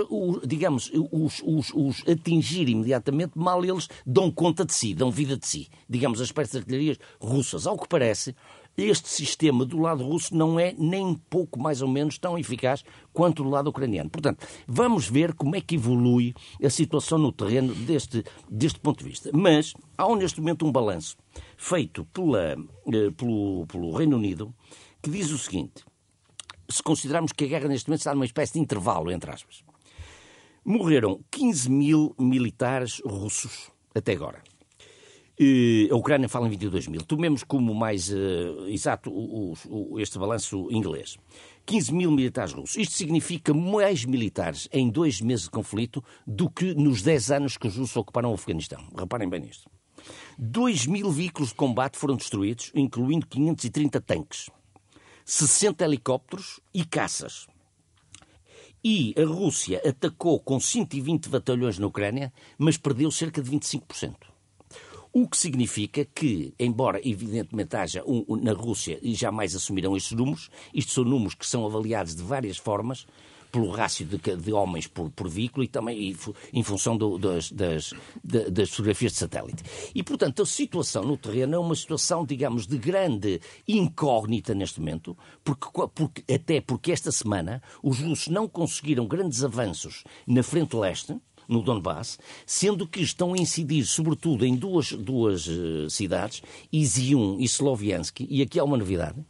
[0.46, 5.46] digamos, os, os, os atingir imediatamente, mal eles dão conta de si, dão vida de
[5.46, 5.68] si.
[5.88, 8.34] Digamos, as peças de artilharia russas, ao que parece,
[8.76, 13.42] este sistema do lado russo não é nem pouco mais ou menos tão eficaz quanto
[13.42, 14.08] do lado ucraniano.
[14.08, 19.10] Portanto, vamos ver como é que evolui a situação no terreno deste, deste ponto de
[19.10, 19.30] vista.
[19.32, 21.16] Mas há neste momento um balanço
[21.56, 24.54] feito pela, eh, pelo, pelo Reino Unido
[25.02, 25.84] que diz o seguinte:
[26.68, 29.62] se considerarmos que a guerra neste momento está numa espécie de intervalo, entre aspas,
[30.64, 34.42] morreram 15 mil militares russos até agora
[35.90, 37.02] a Ucrânia fala em 22 mil.
[37.02, 41.16] Tomemos como mais uh, exato o, o, este balanço inglês.
[41.64, 42.76] 15 mil militares russos.
[42.76, 47.68] Isto significa mais militares em dois meses de conflito do que nos 10 anos que
[47.68, 48.84] os russos ocuparam o Afeganistão.
[48.96, 49.70] Reparem bem nisto.
[50.38, 54.50] 2 mil veículos de combate foram destruídos, incluindo 530 tanques,
[55.24, 57.46] 60 helicópteros e caças.
[58.84, 64.31] E a Rússia atacou com 120 batalhões na Ucrânia, mas perdeu cerca de 25%.
[65.12, 70.12] O que significa que, embora evidentemente haja um, um, na Rússia, e jamais assumirão estes
[70.12, 73.06] números, isto são números que são avaliados de várias formas,
[73.52, 76.16] pelo rácio de, de homens por, por, veículo e também e,
[76.54, 77.92] em função do, das, das,
[78.24, 79.62] das, fotografias de satélite.
[79.94, 85.16] E, portanto, a situação no terreno é uma situação, digamos, de grande incógnita neste momento,
[85.44, 91.14] porque, porque, até porque esta semana os russos não conseguiram grandes avanços na frente leste,
[91.52, 97.44] no Donbass, sendo que estão a incidir sobretudo em duas, duas uh, cidades, Izium e
[97.44, 99.24] Sloviansk, e aqui há uma novidade,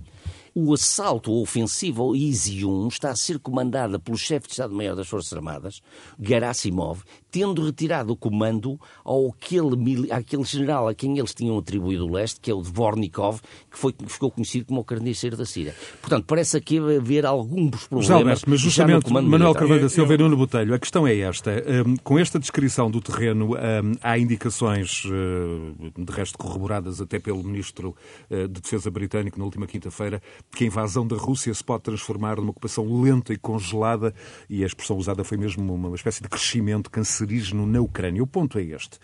[0.55, 5.09] o assalto ou ofensiva ao 1 está a ser comandada pelo chefe de Estado-Maior das
[5.09, 5.81] Forças Armadas,
[6.21, 7.03] Gerasimov,
[7.33, 12.39] tendo retirado o comando ao aquele, àquele general a quem eles tinham atribuído o leste,
[12.39, 13.41] que é o Dvornikov,
[13.71, 15.75] que, foi, que ficou conhecido como o carniceiro da Síria.
[16.01, 18.11] Portanto, parece aqui haver alguns problemas.
[18.11, 21.51] Alberto, mas justamente, Manuel Carvalho da Silva e Nuno Botelho, a questão é esta.
[21.87, 23.57] Um, com esta descrição do terreno, um,
[24.03, 27.97] há indicações, uh, de resto corroboradas até pelo Ministro
[28.31, 30.21] uh, de Defesa britânico na última quinta-feira,
[30.55, 34.15] que a invasão da Rússia se pode transformar numa ocupação lenta e congelada,
[34.51, 36.91] e a expressão usada foi mesmo uma espécie de crescimento
[37.23, 38.23] cancerígeno na Ucrânia.
[38.23, 38.99] O ponto é este.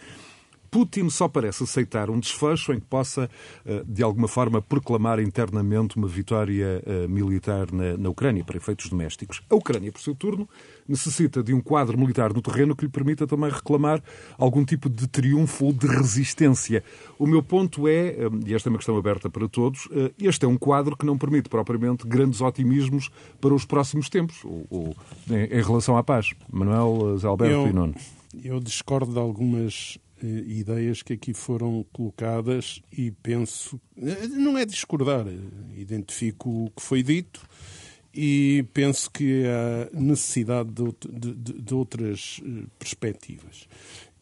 [0.71, 3.29] Putin só parece aceitar um desfecho em que possa,
[3.65, 8.89] eh, de alguma forma, proclamar internamente uma vitória eh, militar na, na, Ucrânia, para efeitos
[8.89, 9.41] domésticos.
[9.49, 10.49] A Ucrânia, por seu turno,
[10.87, 14.03] necessita de um quadro militar no terreno que lhe permita também reclamar
[14.37, 16.85] algum tipo de triunfo ou de resistência.
[17.19, 20.49] O meu ponto é, eh, e esta é uma questão aberta para todos, este é
[20.49, 24.97] um quadro que não permite propriamente grandes otimismos para os próximos tempos, ou, ou
[25.31, 26.33] em, relação à paz.
[26.51, 27.95] Manuel, Alberto eu, e Nuno.
[28.45, 35.27] Eu discordo de algumas ideias que aqui foram colocadas e penso, eh, não é discordar,
[35.27, 37.47] eh, identifico o que foi dito
[38.13, 42.41] e penso que há necessidade de, de, de outras
[42.79, 43.69] perspectivas.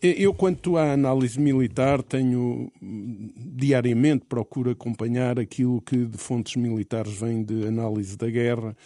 [0.02, 7.42] Eu, quanto à análise militar, tenho diariamente procuro acompanhar aquilo que de fontes militares vem
[7.42, 8.76] de análise da guerra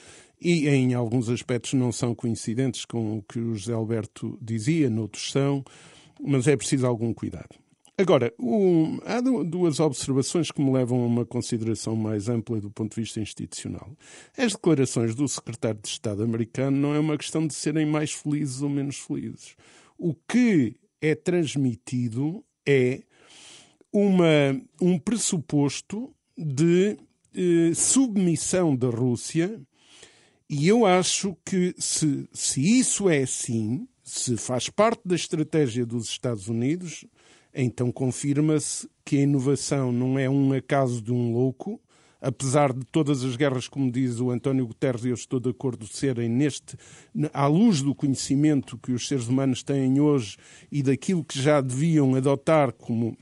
[0.40, 5.30] e em alguns aspectos não são coincidentes com o que o José Alberto dizia, noutros
[5.30, 5.64] são
[6.22, 7.56] mas é preciso algum cuidado.
[8.00, 12.94] Agora, um, há duas observações que me levam a uma consideração mais ampla do ponto
[12.94, 13.94] de vista institucional.
[14.38, 18.62] As declarações do secretário de Estado americano não é uma questão de serem mais felizes
[18.62, 19.54] ou menos felizes.
[19.98, 23.02] O que é transmitido é
[23.92, 26.96] uma, um pressuposto de
[27.34, 29.60] eh, submissão da Rússia,
[30.48, 36.08] e eu acho que se, se isso é assim, se faz parte da estratégia dos
[36.08, 37.04] Estados Unidos,
[37.54, 41.80] então confirma-se que a inovação não é um acaso de um louco,
[42.20, 45.86] apesar de todas as guerras, como diz o António Guterres, e eu estou de acordo,
[45.86, 46.76] serem neste,
[47.32, 50.36] à luz do conhecimento que os seres humanos têm hoje
[50.70, 53.16] e daquilo que já deviam adotar como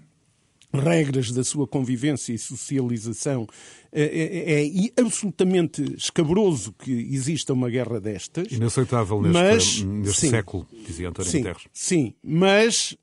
[0.72, 3.46] regras da sua convivência e socialização,
[3.90, 8.52] é, é, é, absolutamente escabroso que exista uma guerra destas.
[8.52, 11.62] Inaceitável neste, mas, neste sim, século, dizia António sim, Guterres.
[11.72, 12.96] Sim, mas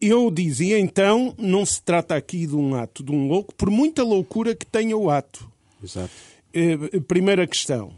[0.00, 4.02] eu dizia então, não se trata aqui de um ato de um louco, por muita
[4.02, 5.50] loucura que tenha o ato.
[5.82, 6.10] Exato.
[6.52, 7.92] Eh, primeira questão.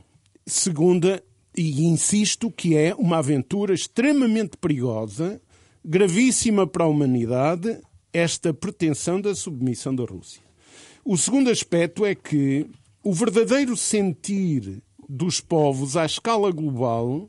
[0.46, 1.22] Segunda,
[1.56, 5.40] e insisto que é uma aventura extremamente perigosa,
[5.84, 7.78] gravíssima para a humanidade,
[8.14, 10.40] esta pretensão da submissão da Rússia.
[11.04, 12.66] O segundo aspecto é que
[13.02, 17.28] o verdadeiro sentir dos povos à escala global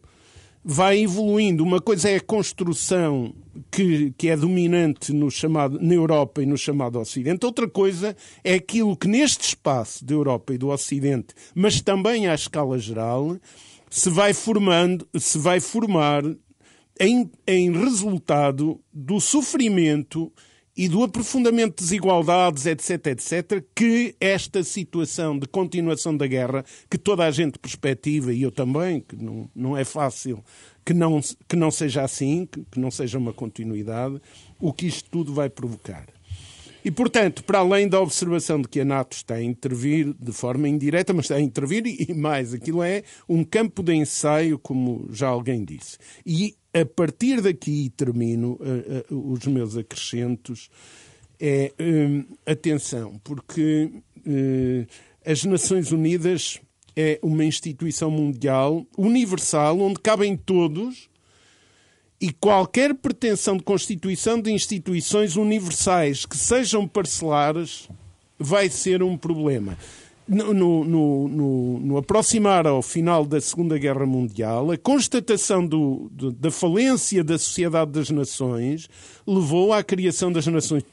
[0.64, 1.64] vai evoluindo.
[1.64, 3.34] Uma coisa é a construção
[3.70, 8.54] que, que é dominante no chamado, na Europa e no chamado Ocidente, outra coisa é
[8.54, 13.38] aquilo que neste espaço da Europa e do Ocidente, mas também à escala geral,
[13.90, 16.24] se vai formando, se vai formar
[17.00, 20.32] em, em resultado do sofrimento
[20.78, 26.98] e do aprofundamento de desigualdades, etc., etc., que esta situação de continuação da guerra, que
[26.98, 30.44] toda a gente perspectiva, e eu também, que não, não é fácil
[30.86, 34.22] que não, que não seja assim, que, que não seja uma continuidade,
[34.60, 36.06] o que isto tudo vai provocar.
[36.86, 40.70] E, portanto, para além da observação de que a NATO está a intervir de forma
[40.70, 45.28] indireta, mas está a intervir e mais, aquilo é um campo de ensaio, como já
[45.28, 45.98] alguém disse.
[46.24, 50.70] E a partir daqui, termino uh, uh, os meus acrescentos,
[51.40, 54.88] é um, atenção, porque uh,
[55.26, 56.62] as Nações Unidas
[56.96, 61.10] é uma instituição mundial universal onde cabem todos
[62.26, 67.88] e qualquer pretensão de constituição de instituições universais que sejam parcelares
[68.40, 69.78] vai ser um problema.
[70.28, 76.32] No, no, no, no, aproximar ao final da Segunda Guerra Mundial, a constatação do, do,
[76.32, 78.90] da falência da Sociedade das Nações
[79.28, 80.84] levou à criação das Nações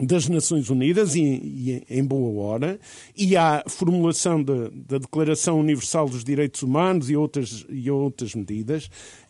[0.00, 2.78] das Nações Unidas, e, e, em boa hora,
[3.16, 8.88] e à formulação da, Declaração Universal dos Direitos Humanos e outras, e outras medidas,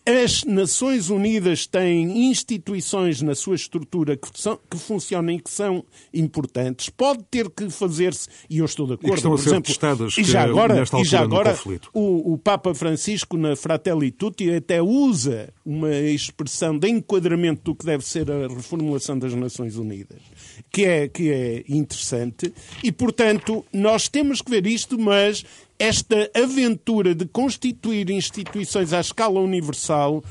[0.09, 5.85] as Nações Unidas têm instituições na sua estrutura que, são, que funcionam e que são
[6.15, 6.89] importantes.
[6.89, 9.49] Pode ter que fazer-se, e eu estou de acordo, e que estão por a ser
[9.51, 11.59] exemplo, testadas e já agora, e já agora
[11.93, 17.85] o, o, Papa Francisco na Fratelli Tutti até usa uma expressão de enquadramento do que
[17.85, 20.23] deve ser a reformulação das Nações Unidas,
[20.71, 22.53] que é, que é interessante.
[22.83, 25.45] E, portanto, nós temos que ver isto, mas
[25.79, 30.23] esta aventura de constituir instituições à escala universal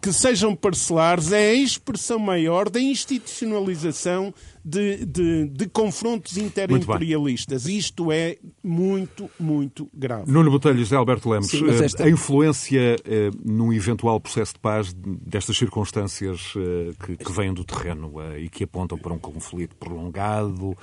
[0.00, 7.66] que sejam parcelares é a expressão maior da institucionalização de, de, de confrontos interimperialistas.
[7.66, 10.30] Isto é muito, muito grave.
[10.30, 12.04] Nuno Botelho José Alberto Lemos, Sim, esta...
[12.04, 17.64] a influência eh, num eventual processo de paz destas circunstâncias eh, que, que vêm do
[17.64, 20.76] terreno eh, e que apontam para um conflito prolongado?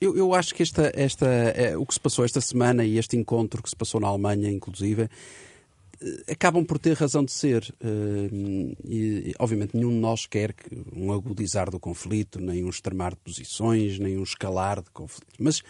[0.00, 3.18] Eu, eu, acho que esta, esta, é, o que se passou esta semana e este
[3.18, 5.08] encontro que se passou na Alemanha, inclusive, eh,
[6.28, 7.74] acabam por ter razão de ser.
[7.80, 10.54] Eh, e, obviamente, nenhum de nós quer
[10.94, 15.34] um agudizar do conflito, nem um extremar de posições, nem um escalar de conflito.
[15.38, 15.62] Mas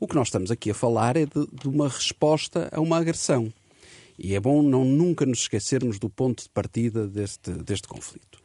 [0.00, 3.52] o que nós estamos aqui a falar é de, de uma resposta a uma agressão.
[4.18, 8.38] E é bom não nunca nos esquecermos do ponto de partida deste, deste conflito.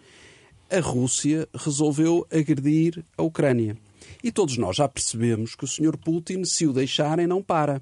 [0.70, 3.78] A Rússia resolveu agredir a Ucrânia.
[4.24, 5.98] E todos nós já percebemos que o Sr.
[5.98, 7.82] Putin, se o deixarem, não para.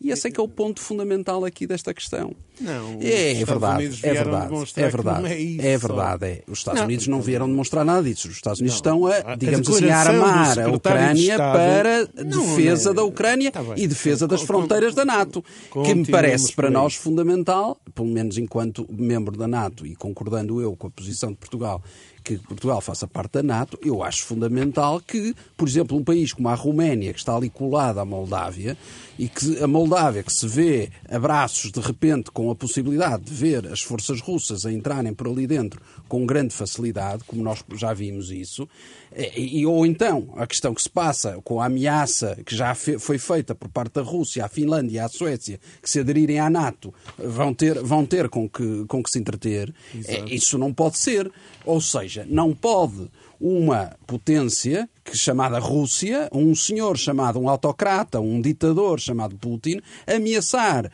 [0.00, 2.32] E esse é que é o ponto fundamental aqui desta questão.
[2.60, 6.24] Não, é, é verdade, é verdade, é verdade, é, isso, é verdade.
[6.24, 6.42] É.
[6.48, 8.28] Os Estados não, Unidos não vieram demonstrar nada disso.
[8.28, 12.94] Os Estados Unidos não, estão a, digamos assim, a armar a Ucrânia para defesa é,
[12.94, 15.44] da Ucrânia tá e defesa das fronteiras da NATO,
[15.84, 20.76] que me parece para nós fundamental, pelo menos enquanto membro da NATO e concordando eu
[20.76, 21.82] com a posição de Portugal
[22.26, 26.48] que Portugal faça parte da NATO, eu acho fundamental que, por exemplo, um país como
[26.48, 28.76] a Roménia, que está ali colada à Moldávia,
[29.16, 33.32] e que a Moldávia, que se vê a braços de repente com a possibilidade de
[33.32, 37.94] ver as forças russas a entrarem por ali dentro com grande facilidade, como nós já
[37.94, 38.68] vimos isso,
[39.16, 43.54] e, ou então a questão que se passa com a ameaça que já foi feita
[43.54, 47.54] por parte da Rússia à Finlândia e à Suécia, que se aderirem à NATO, vão
[47.54, 49.74] ter, vão ter com, que, com que se entreter,
[50.06, 51.30] é, isso não pode ser.
[51.64, 53.08] Ou seja, não pode
[53.40, 60.90] uma potência que, chamada Rússia, um senhor chamado um autocrata, um ditador chamado Putin, ameaçar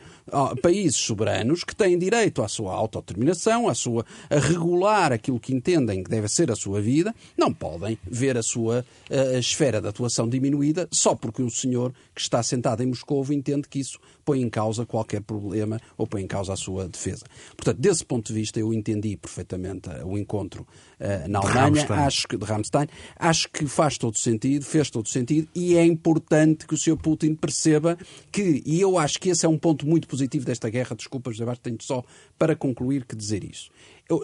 [0.61, 6.03] países soberanos que têm direito à sua autodeterminação, à sua, a regular aquilo que entendem
[6.03, 10.27] que deve ser a sua vida, não podem ver a sua a esfera de atuação
[10.27, 14.49] diminuída só porque um senhor que está sentado em Moscou entende que isso põe em
[14.49, 17.25] causa qualquer problema ou põe em causa a sua defesa.
[17.55, 20.65] Portanto, desse ponto de vista, eu entendi perfeitamente uh, o encontro
[20.99, 25.07] uh, na Alemanha, de acho que de Ramstein, acho que faz todo sentido, fez todo
[25.07, 26.97] sentido e é importante que o Sr.
[26.97, 27.97] Putin perceba
[28.31, 31.45] que, e eu acho que esse é um ponto muito positivo desta guerra, desculpa, José
[31.45, 32.03] Bastos, tenho só
[32.37, 33.69] para concluir que dizer isso.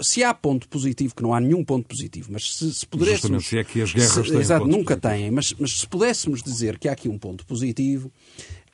[0.02, 3.48] Se há ponto positivo, que não há nenhum ponto positivo, mas se, se pudéssemos...
[3.48, 5.24] se é que as guerras se, têm Exato, nunca positivo.
[5.24, 8.12] têm, mas, mas se pudéssemos dizer que há aqui um ponto positivo,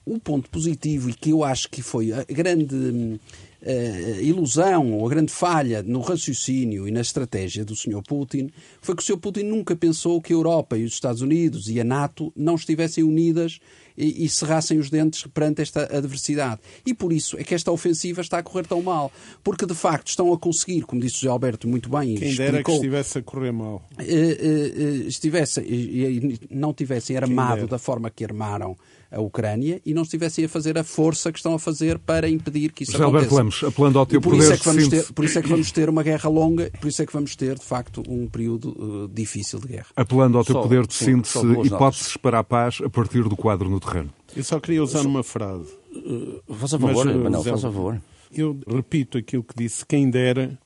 [0.06, 5.10] o ponto positivo e que eu acho que foi a grande uh, ilusão ou a
[5.10, 8.04] grande falha no raciocínio e na estratégia do Sr.
[8.08, 9.18] Putin foi que o Sr.
[9.18, 13.04] Putin nunca pensou que a Europa e os Estados Unidos e a NATO não estivessem
[13.04, 13.60] unidas
[13.98, 16.62] e, e cerrassem os dentes perante esta adversidade.
[16.86, 19.12] E por isso é que esta ofensiva está a correr tão mal.
[19.44, 22.16] Porque, de facto, estão a conseguir, como disse o José Alberto muito bem...
[22.16, 23.82] Quem explicou, dera que estivesse a correr mal.
[23.98, 28.76] Uh, uh, estivesse, e não tivessem armado da forma que armaram
[29.16, 32.72] a Ucrânia e não estivessem a fazer a força que estão a fazer para impedir
[32.72, 33.26] que isso José aconteça.
[33.26, 35.42] Alberto Lemos, apelando ao teu por poder isso, é que vamos ter, por isso é
[35.42, 38.28] que vamos ter uma guerra longa, por isso é que vamos ter, de facto, um
[38.28, 39.88] período uh, difícil de guerra.
[39.96, 43.70] Apelando ao teu só, poder de síntese, hipóteses para a paz a partir do quadro
[43.70, 44.14] no terreno.
[44.36, 45.72] Eu só queria usar uma frase.
[45.96, 48.02] Uh, faz a favor, Mas, Manuel, faz a favor.
[48.32, 50.60] Eu repito aquilo que disse, quem dera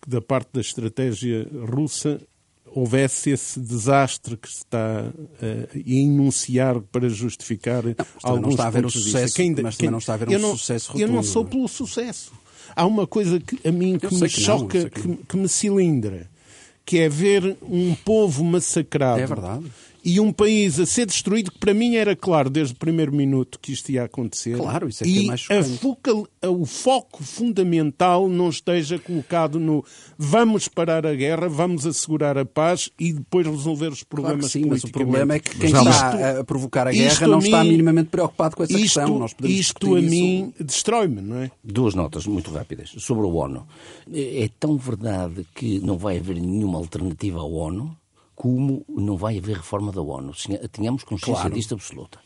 [0.00, 2.20] que da parte da estratégia russa
[2.76, 8.64] houvesse esse desastre que se está uh, a enunciar para justificar não, alguns não está
[8.64, 11.10] a haver sucesso, quem, mas quem, não está a haver um não, sucesso rotundo.
[11.10, 12.32] Eu não sou pelo sucesso.
[12.74, 15.00] Há uma coisa que a mim que me que choca, não, que...
[15.00, 16.28] Que, que me cilindra,
[16.84, 19.20] que é ver um povo massacrado.
[19.20, 19.64] É verdade
[20.06, 23.58] e um país a ser destruído, que para mim era claro desde o primeiro minuto
[23.60, 24.56] que isto ia acontecer.
[24.56, 29.84] Claro, isso é que é mais a focal, o foco fundamental não esteja colocado no
[30.16, 34.64] vamos parar a guerra, vamos assegurar a paz e depois resolver os problemas claro sim,
[34.66, 38.08] mas o problema é que quem está isto, a provocar a guerra não está minimamente
[38.08, 39.18] preocupado com essa isto, questão.
[39.18, 41.50] Nós isto a mim destrói-me, não é?
[41.64, 43.66] Duas notas muito rápidas sobre o ONU.
[44.12, 47.96] É, é tão verdade que não vai haver nenhuma alternativa ao ONU
[48.36, 50.32] como não vai haver reforma da ONU.
[50.70, 51.54] Tínhamos consciência claro.
[51.54, 52.20] disto absoluta.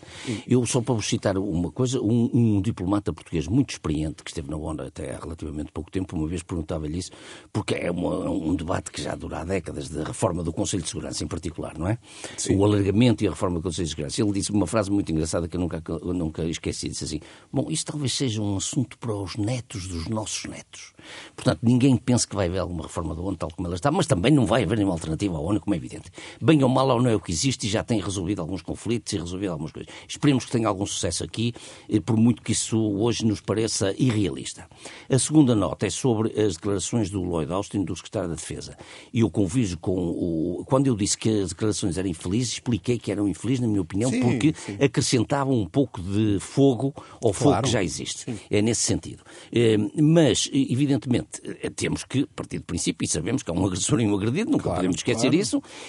[0.47, 4.51] Eu, só para vos citar uma coisa, um, um, diplomata português muito experiente, que esteve
[4.51, 7.13] na ONU até há relativamente pouco tempo, uma vez perguntava-lhe isso,
[7.53, 10.89] porque é uma, um debate que já dura há décadas, da reforma do Conselho de
[10.89, 11.97] Segurança em particular, não é?
[12.37, 12.57] Sim.
[12.57, 14.21] O alargamento e a reforma do Conselho de Segurança.
[14.21, 17.21] Ele disse uma frase muito engraçada que eu nunca, eu nunca esqueci, disse assim,
[17.53, 20.93] bom, isso talvez seja um assunto para os netos dos nossos netos.
[21.37, 24.07] Portanto, ninguém pensa que vai haver alguma reforma da ONU tal como ela está, mas
[24.07, 26.00] também não vai haver nenhuma alternativa à ONU, como é evidente.
[26.41, 29.13] Bem ou mal, ou não é o que existe e já tem resolvido alguns conflitos
[29.13, 29.93] e resolvido algumas coisas.
[30.09, 31.53] Esperemos que tenha algum sucesso aqui,
[31.89, 34.69] eh, por muito que isso hoje nos pareça irrealista.
[35.09, 38.77] A segunda nota é sobre as declarações do Lloyd Austin, do Secretário da Defesa.
[39.13, 40.65] E eu convijo com o.
[40.67, 44.11] Quando eu disse que as declarações eram infelizes, expliquei que eram infelizes, na minha opinião,
[44.11, 44.77] sim, porque sim.
[44.81, 47.35] acrescentavam um pouco de fogo ao claro.
[47.35, 48.25] fogo que já existe.
[48.25, 48.39] Sim.
[48.51, 49.23] É nesse sentido.
[49.53, 54.01] Eh, mas, evidentemente, eh, temos que partir do princípio, e sabemos que há um agressor
[54.01, 55.37] e um agredido, nunca claro, podemos esquecer claro.
[55.37, 55.63] isso.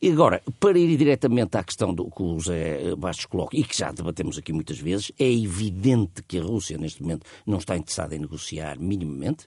[0.00, 3.76] E agora, para ir diretamente à questão do que o José Bastos coloca, e que
[3.76, 8.14] já debatemos aqui muitas vezes, é evidente que a Rússia, neste momento, não está interessada
[8.14, 9.46] em negociar minimamente.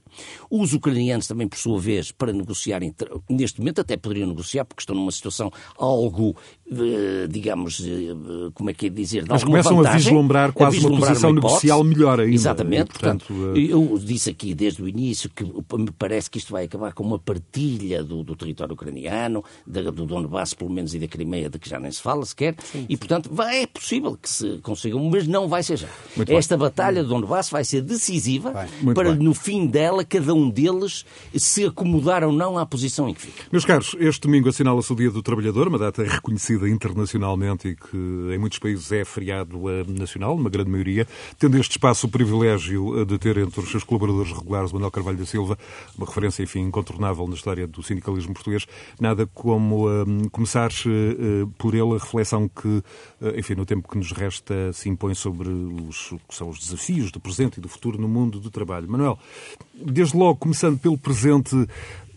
[0.49, 2.81] Os ucranianos também, por sua vez, para negociar,
[3.29, 6.35] neste momento até poderiam negociar, porque estão numa situação algo,
[6.71, 10.77] eh, digamos, eh, como é que é dizer, de Mas começam vantagem, a vislumbrar quase
[10.77, 12.33] a vislumbrar uma posição uma negocial melhor ainda.
[12.33, 16.37] Exatamente, e, portanto, portanto, eh, eu disse aqui desde o início que me parece que
[16.37, 20.99] isto vai acabar com uma partilha do, do território ucraniano, do Donbass, pelo menos, e
[20.99, 24.17] da Crimeia, de que já nem se fala sequer, sim, e, portanto, vai, é possível
[24.17, 25.87] que se consigam, mas não vai ser já.
[26.15, 26.67] Muito Esta bem.
[26.67, 29.23] batalha do Donbass vai ser decisiva para, bem.
[29.23, 33.43] no fim dela, cada um deles se acomodar ou não à posição em que fica.
[33.51, 37.97] Meus caros, este domingo assinala-se o Dia do Trabalhador, uma data reconhecida internacionalmente e que
[38.33, 43.05] em muitos países é feriado nacional, numa grande maioria, tendo este espaço o privilégio eh,
[43.05, 45.57] de ter entre os seus colaboradores regulares Manuel Carvalho da Silva,
[45.97, 48.65] uma referência, enfim, incontornável na história do sindicalismo português,
[48.99, 52.83] nada como um, eh, começar uh, por ele a reflexão que, uh,
[53.37, 57.19] enfim, no tempo que nos resta se impõe sobre os, que são os desafios do
[57.19, 58.89] presente e do futuro no mundo do trabalho.
[58.89, 59.17] Manuel,
[59.73, 61.55] desde logo, começando pelo presente,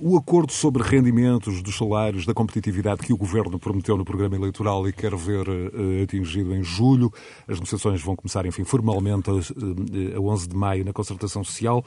[0.04, 4.88] o acordo sobre rendimentos dos salários, da competitividade que o Governo prometeu no programa eleitoral
[4.88, 7.12] e quer ver uh, atingido em julho.
[7.46, 11.84] As negociações vão começar, enfim, formalmente a, a 11 de maio na concertação social.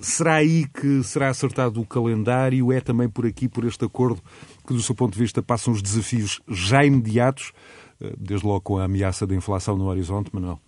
[0.00, 2.72] Será aí que será acertado o calendário?
[2.72, 4.22] É também por aqui, por este acordo,
[4.68, 7.52] que, do seu ponto de vista, passam os desafios já imediatos,
[8.00, 10.60] uh, desde logo com a ameaça da inflação no horizonte, Manuel?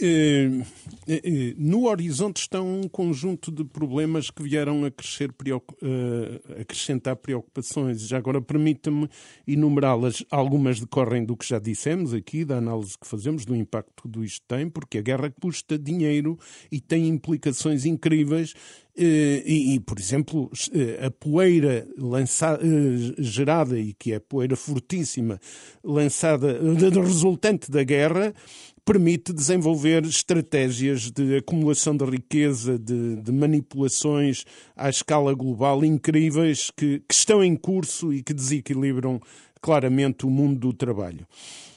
[0.00, 0.62] Eh,
[1.08, 5.34] eh, eh, no horizonte estão um conjunto de problemas que vieram a crescer,
[6.60, 8.06] acrescentar preocupações.
[8.06, 9.08] Já agora permita-me
[9.46, 10.24] enumerá-las.
[10.30, 14.24] Algumas decorrem do que já dissemos aqui, da análise que fazemos, do impacto que tudo
[14.24, 16.38] isto tem, porque a guerra custa dinheiro
[16.70, 18.54] e tem implicações incríveis
[18.98, 20.50] e, e, por exemplo,
[21.04, 22.60] a poeira lançada,
[23.18, 25.40] gerada e que é poeira fortíssima
[25.84, 26.58] lançada
[27.00, 28.34] resultante da guerra
[28.84, 37.02] permite desenvolver estratégias de acumulação de riqueza, de, de manipulações à escala global incríveis que,
[37.06, 39.20] que, estão em curso e que desequilibram
[39.60, 41.26] claramente o mundo do trabalho.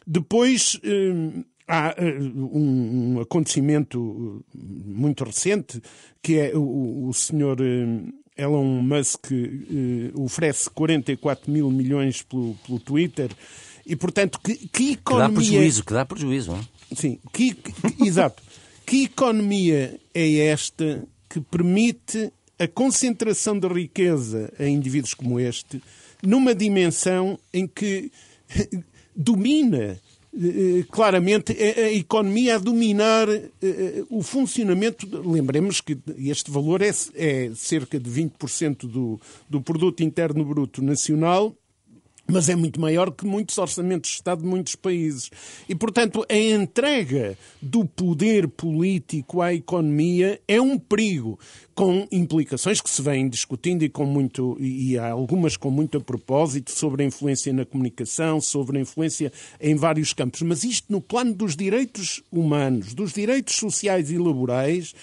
[0.08, 0.80] Depois.
[1.68, 5.82] Há hum, um, acontecimento muito recente
[6.22, 9.28] que é o, o senhor hum, Elon Musk
[10.16, 13.30] oferece 44 mil milhões pelo, pelo Twitter
[13.86, 15.28] e, portanto, que, que economia...
[15.28, 16.52] Que dá prejuízo, que dá prejuízo.
[16.52, 16.96] Não é?
[16.96, 18.42] Sim, que, que, exato.
[18.86, 25.82] Que economia é esta que permite a concentração de riqueza a indivíduos como este
[26.22, 28.12] numa dimensão em que
[29.16, 29.98] domina eh,
[30.90, 35.08] claramente a, economia a dominar eh, o funcionamento.
[35.30, 39.20] Lembremos que este valor é, é cerca de 20% do,
[39.50, 41.56] do produto interno bruto nacional
[42.32, 45.30] mas é muito maior que muitos orçamentos de Estado de muitos países.
[45.68, 51.38] E, portanto, a entrega do poder político à economia é um perigo,
[51.76, 56.02] com implicações que se vêm discutindo e, com muito, e há algumas com muito a
[56.02, 60.42] propósito sobre a influência na comunicação, sobre a influência em vários campos.
[60.42, 64.94] Mas isto no plano dos direitos humanos, dos direitos sociais e laborais,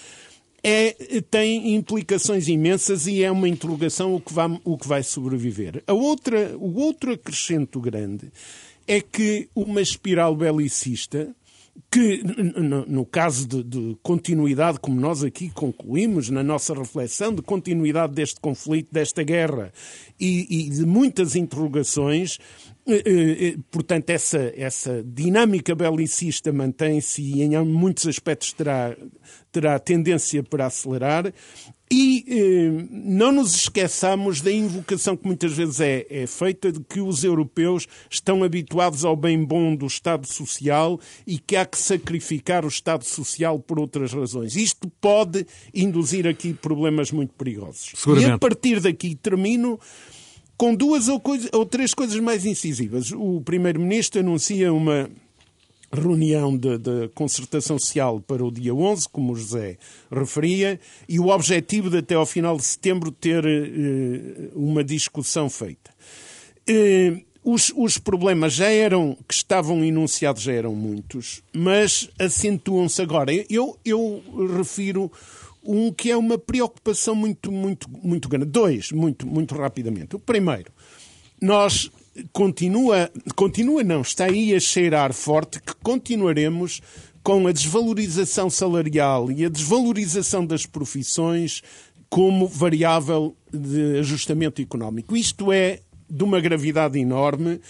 [0.63, 5.83] é, tem implicações imensas e é uma interrogação o que vai, o que vai sobreviver.
[5.87, 8.31] A outra, o outro acrescento grande
[8.87, 11.35] é que uma espiral belicista
[11.91, 12.23] que,
[12.89, 18.41] no, caso de, de, continuidade, como nós aqui concluímos na nossa reflexão, de continuidade deste
[18.41, 19.73] conflito, desta guerra
[20.19, 22.39] e, e de muitas interrogações,
[22.87, 28.97] eh, eh, eh, portanto, essa, essa dinâmica belicista mantém-se e em muitos aspectos terá,
[29.51, 31.33] terá tendência para acelerar.
[31.91, 37.01] E eh, não nos esqueçamos da invocação que muitas vezes é, é, feita de que
[37.01, 42.67] os europeus estão habituados ao bem bom do Estado Social e que há que sacrificar
[42.67, 44.55] o Estado Social por outras razões.
[44.55, 47.95] Isto pode induzir aqui problemas muito perigosos.
[48.21, 49.81] E a partir daqui termino
[50.59, 53.13] com duas ou, coisa, ou três coisas mais incisivas.
[53.13, 55.09] O Primeiro-Ministro anuncia uma
[55.93, 59.79] reunião de, de, concertação social para o dia 11, como o José
[60.11, 60.79] referia,
[61.09, 65.91] e o objetivo de até ao final de setembro ter eh, uma discussão feita.
[66.67, 73.33] Eh, os, os, problemas já eram, que estavam enunciados já eram muitos, mas acentuam-se agora.
[73.49, 74.23] Eu, eu
[74.57, 75.11] refiro
[75.63, 78.47] um que é uma preocupação muito, muito, muito grande.
[78.47, 80.17] Dois, muito, muito rapidamente.
[80.17, 80.71] O primeiro,
[81.41, 81.91] nós
[82.33, 86.81] continua, continua não, está aí a cheirar forte que continuaremos
[87.23, 91.63] com a desvalorização salarial e a desvalorização das profissões
[92.09, 95.17] como variável de ajustamento económico.
[95.17, 97.61] Isto é de uma gravidade enorme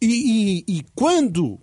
[0.00, 1.60] e, e, e quando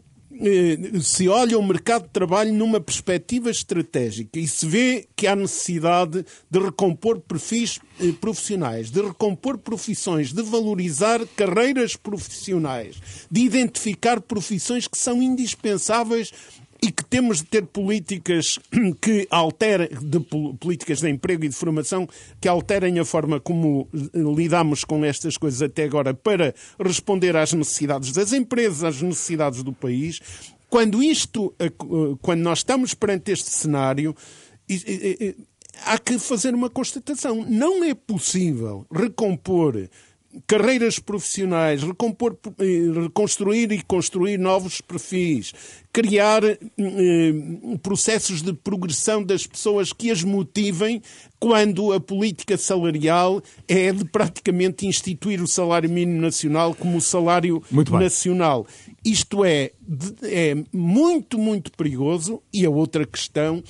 [1.02, 6.26] se olha o mercado de trabalho numa perspectiva estratégica e se vê que há necessidade
[6.50, 12.98] de recompor perfis eh, profissionais, de recompor profissões, de valorizar carreiras profissionais,
[13.32, 16.32] de identificar profissões que são indispensáveis
[16.82, 18.60] e que temos de ter políticas
[19.02, 20.20] que alterem, de
[20.60, 22.08] políticas de emprego e de formação,
[22.40, 24.00] que alterem a forma como eh,
[24.36, 29.74] lidamos com estas coisas até agora para responder às necessidades das empresas, às necessidades do
[29.74, 30.20] país.
[30.70, 31.72] Quando isto, eh,
[32.22, 34.16] quando nós estamos perante este cenário,
[35.84, 37.46] há que fazer uma constatação.
[37.48, 39.88] Não é possível recompor
[40.48, 45.54] carreiras profissionais, recompor, eh, reconstruir e construir novos perfis,
[45.92, 46.58] criar eh,
[47.82, 51.02] processos de progressão das pessoas que as motivem
[51.40, 57.62] quando a política salarial é de praticamente instituir o salário mínimo nacional como o salário
[57.92, 58.66] nacional.
[59.04, 59.72] Isto é,
[60.24, 63.64] é muito, muito perigoso e a outra questão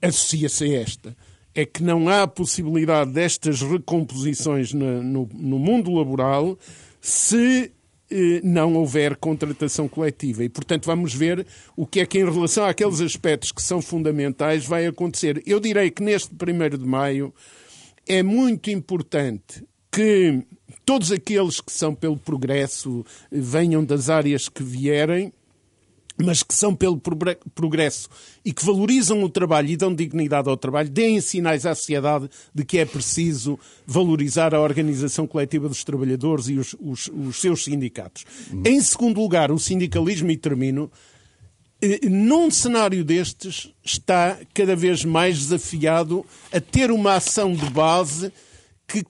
[0.00, 1.27] associa-se a esta
[1.58, 6.56] é que não há possibilidade destas recomposições no, no, no mundo laboral
[7.00, 7.72] se
[8.08, 10.44] eh, não houver contratação coletiva.
[10.44, 11.44] E, portanto, vamos ver
[11.76, 15.42] o que é que, em relação àqueles aspectos que são fundamentais, vai acontecer.
[15.44, 17.34] Eu direi que neste 1 de maio
[18.06, 20.44] é muito importante que
[20.86, 25.32] todos aqueles que são pelo progresso venham das áreas que vierem
[26.24, 27.00] mas que são pelo
[27.54, 28.08] progresso
[28.44, 32.64] e que valorizam o trabalho e dão dignidade ao trabalho, deem sinais à sociedade de
[32.64, 38.24] que é preciso valorizar a organização coletiva dos trabalhadores e os, os, os seus sindicatos.
[38.52, 38.62] Uhum.
[38.66, 40.90] Em segundo lugar, o sindicalismo, e termino,
[41.80, 48.32] eh, num cenário destes, está cada vez mais desafiado a ter uma ação de base
[48.88, 49.04] que,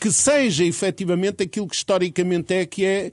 [0.00, 3.12] que seja efetivamente aquilo que historicamente é, que é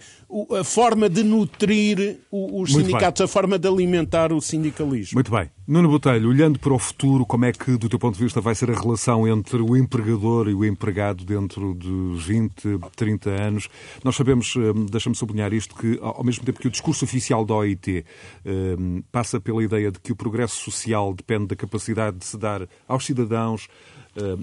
[0.58, 3.26] a forma de nutrir os Muito sindicatos, bem.
[3.26, 5.16] a forma de alimentar o sindicalismo.
[5.16, 5.52] Muito bem.
[5.68, 8.56] Nuno Botelho, olhando para o futuro, como é que, do teu ponto de vista, vai
[8.56, 13.68] ser a relação entre o empregador e o empregado dentro de 20, 30 anos?
[14.04, 17.56] Nós sabemos, hum, deixa-me sublinhar isto, que ao mesmo tempo que o discurso oficial da
[17.56, 18.06] OIT
[18.46, 22.68] hum, passa pela ideia de que o progresso social depende da capacidade de se dar
[22.88, 23.68] aos cidadãos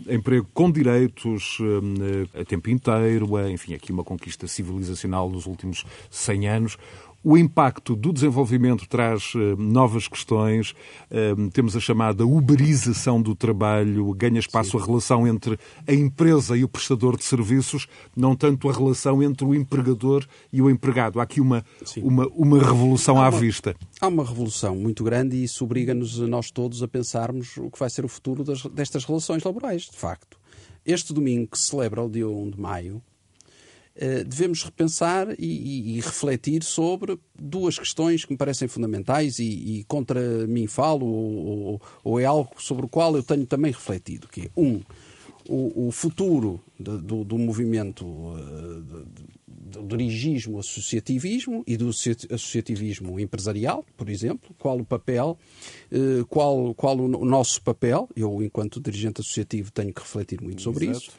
[0.09, 6.49] emprego com direitos uh, a tempo inteiro, enfim, aqui uma conquista civilizacional nos últimos 100
[6.49, 6.79] anos.
[7.25, 10.73] O impacto do desenvolvimento traz uh, novas questões.
[11.11, 14.79] Uh, temos a chamada uberização do trabalho, ganha espaço Sim.
[14.79, 15.57] a relação entre
[15.87, 20.61] a empresa e o prestador de serviços, não tanto a relação entre o empregador e
[20.61, 21.21] o empregado.
[21.21, 21.65] Há aqui uma,
[21.99, 23.77] uma, uma revolução à vista.
[24.01, 27.89] Há uma revolução muito grande e isso obriga-nos, nós todos, a pensarmos o que vai
[27.89, 30.39] ser o futuro das, destas relações laborais, de facto.
[30.85, 33.12] Este domingo que se celebra o dia 1 de maio, eh,
[34.27, 39.85] devemos repensar e, e, e, refletir sobre duas questões que me parecem fundamentais e, e
[39.85, 44.43] contra mim falo, ou, ou, é algo sobre o qual eu tenho também refletido, que
[44.43, 44.81] é, um,
[45.49, 49.25] o, o futuro de, do, do, movimento uh, de,
[49.63, 55.39] do dirigismo associativismo e do associativismo empresarial, por exemplo, qual o papel,
[55.91, 60.87] eh, qual, qual o nosso papel, eu enquanto dirigente associativo tenho que refletir muito sobre
[60.87, 61.07] Exato.
[61.07, 61.13] isso,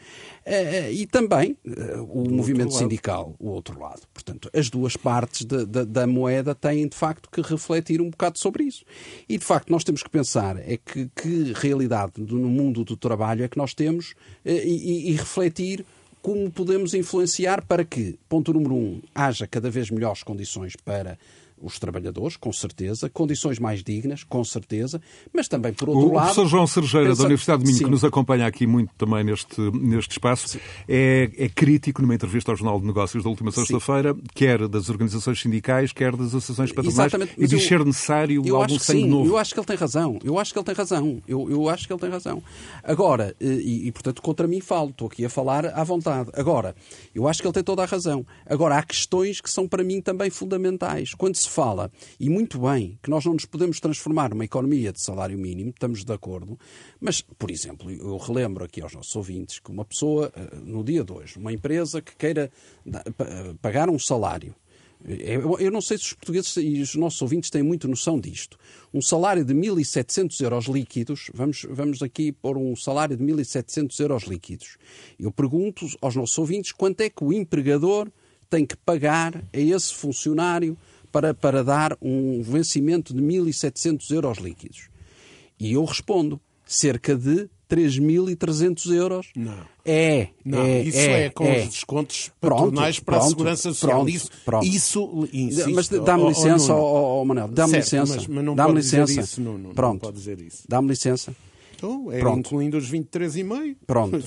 [0.45, 4.01] eh, e também eh, o do movimento sindical, o outro lado.
[4.13, 8.37] Portanto, as duas partes de, de, da moeda têm de facto que refletir um bocado
[8.37, 8.83] sobre isso.
[9.29, 13.43] E de facto nós temos que pensar é que, que realidade no mundo do trabalho
[13.43, 14.15] é que nós temos
[14.45, 15.85] e, e refletir
[16.23, 21.19] como podemos influenciar para que, ponto número um, haja cada vez melhores condições para
[21.63, 25.01] os trabalhadores, com certeza, condições mais dignas, com certeza,
[25.33, 26.15] mas também, por outro o lado...
[26.15, 27.21] O professor João Sergeira, pensa...
[27.21, 27.85] da Universidade de Minho, Sim.
[27.85, 32.55] que nos acompanha aqui muito também neste, neste espaço, é, é, crítico numa entrevista ao
[32.55, 37.47] Jornal de Negócios da última sexta-feira, quer das organizações sindicais, quer das associações patronais, e
[37.47, 39.29] diz ser necessário eu algum acho sangue sim, novo.
[39.29, 41.87] Eu acho que ele tem razão, eu acho que ele tem razão, eu, eu acho
[41.87, 42.43] que ele tem razão.
[42.83, 46.29] Agora, e, e portanto contra mim falo, estou aqui a falar à vontade.
[46.33, 46.75] Agora,
[47.13, 48.25] eu acho que ele tem toda a razão.
[48.45, 51.13] Agora, há questões que são para mim também fundamentais.
[51.13, 54.99] Quando se fala, e muito bem, que nós não nos podemos transformar numa economia de
[55.01, 56.57] salário mínimo, estamos de acordo,
[56.99, 61.03] mas, por exemplo, eu relembro aqui aos nossos ouvintes que uma pessoa, eh, no dia
[61.03, 62.51] de hoje, uma empresa que queira
[63.61, 64.55] pagar um salário
[65.05, 68.57] Eu, eu não sei se os portugueses e os nossos ouvintes têm muito noção disto.
[68.93, 74.23] Um salário de 1.700 euros líquidos, vamos, vamos aqui pôr um salário de 1.700 euros
[74.23, 74.77] líquidos.
[75.19, 78.09] Eu pergunto aos nossos ouvintes quanto é que o empregador
[78.49, 80.77] tem que pagar a esse funcionário
[81.13, 84.89] para, para dar um vencimento de 1.700 euros líquidos.
[85.59, 89.27] E eu respondo, cerca de 3.300 euros.
[89.35, 89.59] Não.
[89.85, 91.59] É, Não, é, isso é, é, com é.
[91.59, 93.91] os descontos Pronto, patronais para pronto, a Segurança Social.
[93.91, 94.65] pronto, isso, pronto.
[94.65, 98.15] isso insisto, Mas dá-me licença, ó, ó, Manel, dá-me licença.
[98.15, 99.21] Mas, mas não dá-me dizer licença.
[99.21, 99.67] isso, Nuno.
[99.67, 100.01] Não Pronto.
[100.01, 100.63] pode dizer isso.
[100.67, 101.35] Dá-me licença.
[101.75, 102.39] Então, é Pronto.
[102.39, 103.75] incluindo os 23,5.
[103.85, 104.17] Pronto.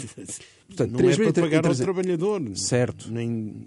[0.68, 1.12] Portanto, não 3.300.
[1.12, 2.42] é para pagar ao trabalhador.
[2.54, 3.10] Certo.
[3.10, 3.66] Nem...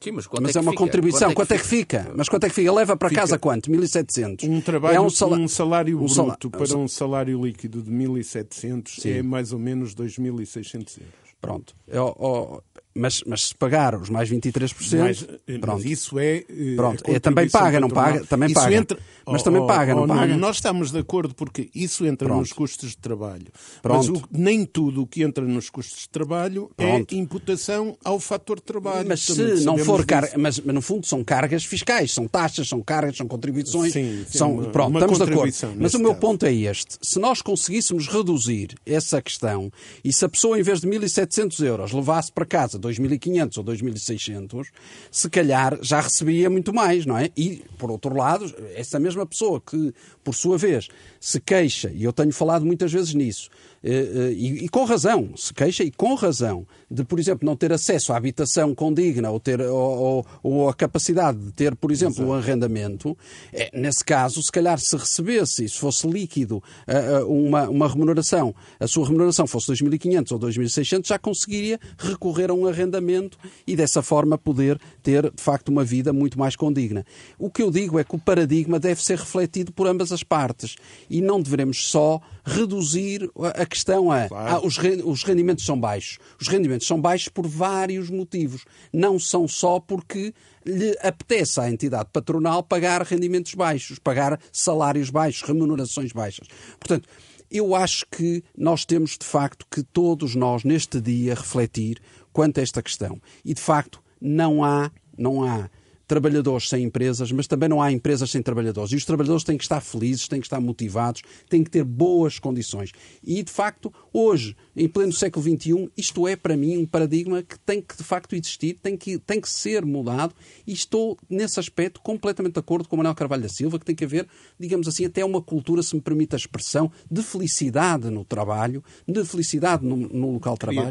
[0.00, 0.84] Sim, mas quanto Mas é, é uma fica?
[0.84, 1.34] contribuição.
[1.34, 2.12] Quanto é que fica?
[2.14, 2.72] Mas quanto é que fica?
[2.72, 3.20] Leva para Fica.
[3.22, 3.68] casa quanto?
[3.70, 4.48] 1.700.
[4.48, 9.04] Um trabalho, É um, sala- salário um bruto sala- para um salário líquido de 1.700
[9.06, 11.12] é mais ou menos 2.600 euros.
[11.40, 11.74] Pronto.
[11.88, 12.60] É, ó, ó,
[12.94, 15.76] mas, mas se pagar os mais 23%, Mas, eh, pronto.
[15.82, 16.38] mas isso é.
[16.48, 18.24] eh, Pronto, a é, também paga, não paga?
[18.24, 18.74] Também Isso paga.
[18.76, 20.36] entra- Mas Oh, também oh, paga, não oh, paga?
[20.36, 22.40] Nós estamos de acordo porque isso entra Pronto.
[22.40, 23.46] nos custos de trabalho.
[23.82, 23.96] Pronto.
[23.98, 27.14] Mas o- nem tudo o que entra nos custos de trabalho Pronto.
[27.14, 29.06] é imputação ao fator de trabalho.
[29.08, 32.80] Mas se não for carga, mas, mas no fundo são cargas fiscais, são taxas, são
[32.82, 35.54] cargas, são contribuições, Sim, sim, são uma- pronto, uma estamos de acordo.
[35.78, 36.20] Mas o meu caso.
[36.20, 39.70] ponto é este: se nós conseguíssemos reduzir essa questão
[40.02, 44.66] e se a pessoa em vez de 1.700 euros levasse para casa 2.500 ou 2.600,
[45.10, 47.30] se calhar já recebia muito mais, não é?
[47.36, 49.92] E por outro lado, essa mesma pessoa que
[50.24, 50.88] por sua vez
[51.20, 53.50] se queixa e eu tenho falado muitas vezes nisso
[53.82, 58.12] e, e com razão, se queixa e com razão de, por exemplo, não ter acesso
[58.12, 63.16] à habitação condigna ou, ter, ou, ou- a capacidade de ter, por exemplo, o arrendamento,
[63.52, 67.88] eh, nesse caso, se calhar se recebesse e se fosse líquido eh, eh, uma, uma
[67.88, 73.76] remuneração, a sua remuneração fosse 2.500 ou 2.600, já conseguiria recorrer a um arrendamento e
[73.76, 77.04] dessa forma poder ter, de facto, uma vida muito mais condigna.
[77.38, 80.76] O que eu digo é que o paradigma deve ser refletido por ambas as partes
[81.08, 86.18] e não devemos só reduzir a a questão a ah, os, os rendimentos são baixos.
[86.40, 88.64] Os rendimentos são baixos por vários motivos.
[88.90, 90.32] Não são só porque
[90.64, 96.48] lhe apetece à entidade patronal pagar rendimentos baixos, pagar salários baixos, remunerações baixas.
[96.80, 97.08] Portanto,
[97.50, 102.00] eu acho que nós temos de facto que todos nós neste dia refletir
[102.32, 103.20] quanto a esta questão.
[103.44, 105.68] E de facto não há, não há
[106.08, 108.90] trabalhadores sem empresas, mas também não há empresas sem trabalhadores.
[108.92, 112.38] E os trabalhadores têm que estar felizes, têm que estar motivados, têm que ter boas
[112.38, 112.92] condições.
[113.22, 117.58] E, de facto, hoje, em pleno século XXI, isto é, para mim, um paradigma que
[117.60, 120.34] tem que, de facto, existir, tem que, tem que ser mudado.
[120.66, 123.94] E estou, nesse aspecto, completamente de acordo com o Manuel Carvalho da Silva, que tem
[123.94, 124.26] que haver,
[124.58, 129.22] digamos assim, até uma cultura, se me permite a expressão, de felicidade no trabalho, de
[129.26, 130.90] felicidade no, no local de trabalho,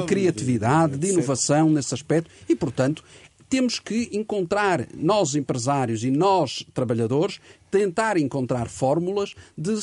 [0.00, 2.28] de criatividade, de, de- inovação nesse aspecto.
[2.48, 3.04] E, portanto,
[3.48, 7.40] temos que encontrar, nós empresários e nós trabalhadores,
[7.70, 9.74] tentar encontrar fórmulas de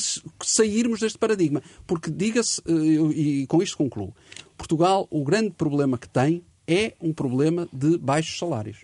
[0.42, 1.62] sairmos deste paradigma.
[1.86, 2.72] Porque, diga-se, eh,
[3.14, 4.14] e com isto concluo,
[4.56, 8.78] Portugal, o grande problema que tem é um problema de baixos salários.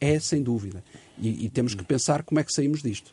[0.00, 0.82] É, sem dúvida.
[1.18, 3.12] E, e temos que pensar como é que saímos disto.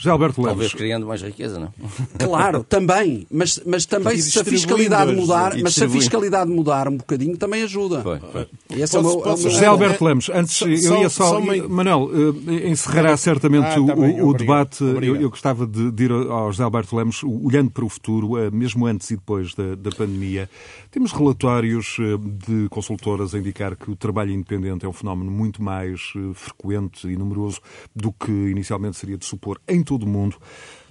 [0.00, 1.72] José Alberto Talvez Lemos, criando mais riqueza, não?
[2.18, 6.96] Claro, também, mas, mas também se a fiscalidade mudar, mas se a fiscalidade mudar um
[6.96, 8.00] bocadinho, também ajuda.
[8.02, 8.48] Foi, foi.
[8.70, 11.38] É o meu- é o Posso- meu- José Alberto Lemos, antes Só- eu ia só-
[11.68, 12.10] Manuel,
[12.48, 14.82] eh, encerrará certamente Ah, o, tá bem, o obrigado, debate.
[14.84, 15.20] Eu, obrigado.
[15.22, 18.50] eu gostava de, de ir ao José Alberto Lemos, o- olhando para o futuro, eh,
[18.50, 20.48] mesmo antes e depois da, da pandemia.
[20.90, 25.62] Temos relatórios eh, de consultoras a indicar que o trabalho independente é um fenómeno muito
[25.62, 26.00] mais
[26.34, 27.60] frequente e numeroso
[27.94, 30.36] do que inicialmente seria de supor em todo o mundo.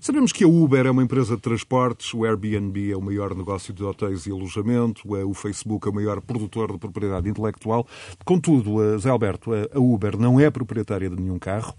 [0.02, 3.74] Sabemos que a Uber é uma empresa de transportes, o Airbnb é o maior negócio
[3.74, 7.88] de hotéis e alojamento, eh, o Facebook é o maior produtor de propriedade intelectual.
[8.26, 11.74] Contudo, eh, Zé Alberto, a a Uber não é proprietária de nenhum carro.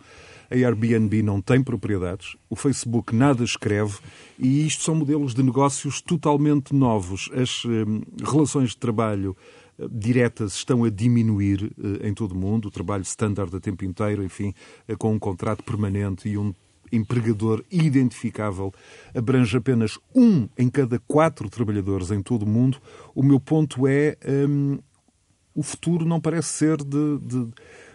[0.50, 3.98] A Airbnb não tem propriedades, o Facebook nada escreve
[4.38, 7.30] e isto são modelos de negócios totalmente novos.
[7.34, 9.36] As eh, relações de trabalho
[9.78, 13.84] eh, diretas estão a diminuir eh, em todo o mundo, o trabalho standard a tempo
[13.84, 14.52] inteiro, enfim,
[14.86, 16.52] eh, com um contrato permanente e um
[16.93, 18.72] empregador identificável
[19.14, 22.78] abrange apenas um em cada quatro trabalhadores em todo o mundo.
[23.14, 24.78] O meu ponto é hum,
[25.55, 27.49] o futuro não parece ser de, de-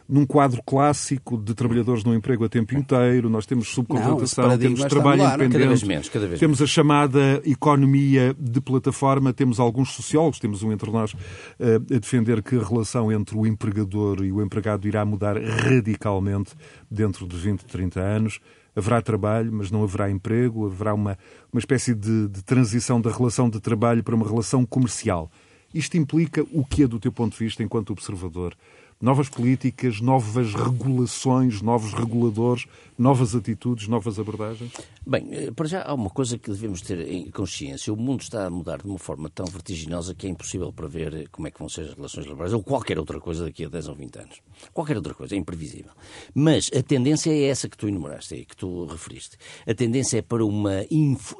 [0.07, 3.27] num quadro clássico de trabalhadores no emprego a tempo inteiro.
[3.27, 5.33] Nós temos subcontratação, temos trabalho mudar.
[5.33, 10.37] independente, Cada vez menos, cada vez temos a chamada economia de plataforma, temos alguns sociólogos,
[10.37, 11.15] temos um entre nós
[11.59, 16.53] eh, a defender que a relação entre o empregador e o empregado irá mudar radicalmente
[16.91, 18.39] dentro de 20, 30 anos.
[18.75, 21.17] Haverá trabalho, mas não haverá emprego, haverá uma,
[21.51, 25.31] uma espécie de, de transição da relação de trabalho para uma relação comercial.
[25.73, 28.55] Isto implica o que é, do teu ponto de vista, enquanto observador,
[29.01, 32.65] novas políticas, novas regulações, novos reguladores,
[32.97, 34.71] novas atitudes, novas abordagens?
[35.05, 37.93] Bem, eh, para já há uma coisa que devemos ter em consciência.
[37.93, 41.25] O mundo está a mudar de uma forma tão vertiginosa que é impossível prever eh,
[41.31, 43.89] como é que vão ser as relações laborais ou qualquer outra coisa daqui a 10
[43.89, 44.41] ou 20 anos.
[44.73, 45.91] Qualquer outra coisa, é imprevisível.
[46.33, 49.37] Mas a tendência é essa que tu enumeraste, que tu referiste.
[49.67, 50.85] A tendência é para uma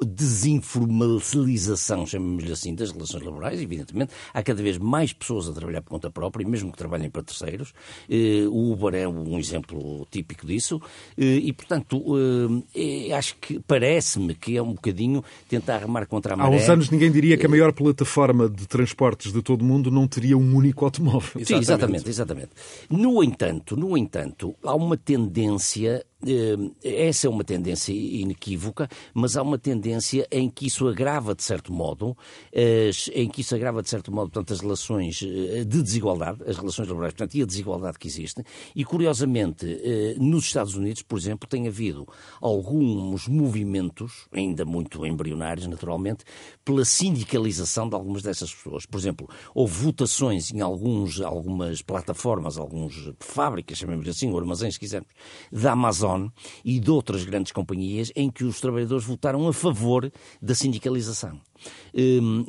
[0.06, 4.12] desinformalização, chamemos-lhe assim, das relações laborais, evidentemente.
[4.34, 7.45] Há cada vez mais pessoas a trabalhar por conta própria, mesmo que trabalhem para terceiros.
[8.08, 10.80] Eh, o Uber é um exemplo típico disso.
[11.16, 12.02] E, portanto,
[13.16, 16.54] acho que parece-me que é um bocadinho tentar remar contra a maré.
[16.54, 19.90] Há uns anos ninguém diria que a maior plataforma de transportes de todo o mundo
[19.90, 21.44] não teria um único automóvel.
[21.44, 22.50] Sim, exatamente, exatamente.
[22.90, 26.15] No entanto, no entanto, há uma tendência eh,
[26.82, 31.72] essa é uma tendência inequívoca, mas há uma tendência em que isso agrava, de certo
[31.72, 32.16] modo,
[33.12, 36.88] em que isso agrava, de certo modo, portanto, as relações eh, de desigualdade, as relações
[36.88, 38.42] laborais, portanto, e a desigualdade que existe.
[38.74, 42.06] E, curiosamente, eh, nos Estados Unidos, por exemplo, tem havido
[42.40, 46.24] alguns movimentos, ainda muito embrionários, naturalmente,
[46.64, 48.86] pela sindicalização de algumas dessas pessoas.
[48.86, 54.80] Por exemplo, houve votações em alguns, algumas plataformas, algumas fábricas, chamemos assim, ou armazéns, se
[54.80, 55.10] quisermos,
[55.52, 56.28] da Amazon Amazon
[56.64, 61.40] e de outras grandes companhias em que os trabalhadores votaram a favor da sindicalização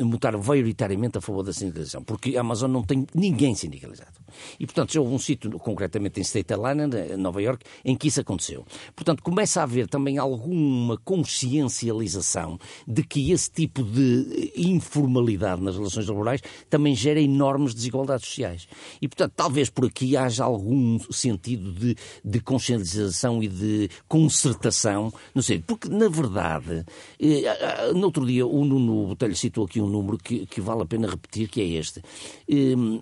[0.10, 4.18] votaram maioritariamente a favor da sindicalização, porque a Amazon não tem ninguém sindicalizado.
[4.60, 8.22] E, portanto, houve um sítio, concretamente em State Island, em Nova York, em que isso
[8.22, 8.66] aconteceu.
[8.96, 16.08] Portanto, começa a haver também alguma consciencialização de que esse tipo de informalidade nas relações
[16.08, 18.68] laborais também gera enormes desigualdades sociais.
[19.02, 25.42] E, portanto, talvez por aqui haja algum sentido de, de consciencialização e de concertação, não
[25.42, 26.86] sei, porque, na verdade,
[27.20, 30.86] eh, no outro dia o Nuno Botelho citou aqui um número que, que vale a
[30.86, 32.02] pena repetir, que é este.
[32.50, 33.02] Um,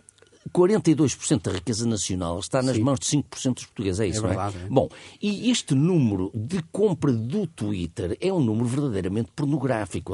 [0.53, 2.83] 42% da riqueza nacional está nas Sim.
[2.83, 4.65] mãos de 5% dos portugueses, é isso, é verdade, não é?
[4.65, 4.69] é?
[4.69, 4.89] Bom,
[5.21, 10.13] e este número de compra do Twitter é um número verdadeiramente pornográfico,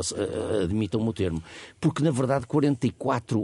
[0.64, 1.44] admitam-me o termo,
[1.80, 3.40] porque na verdade 44,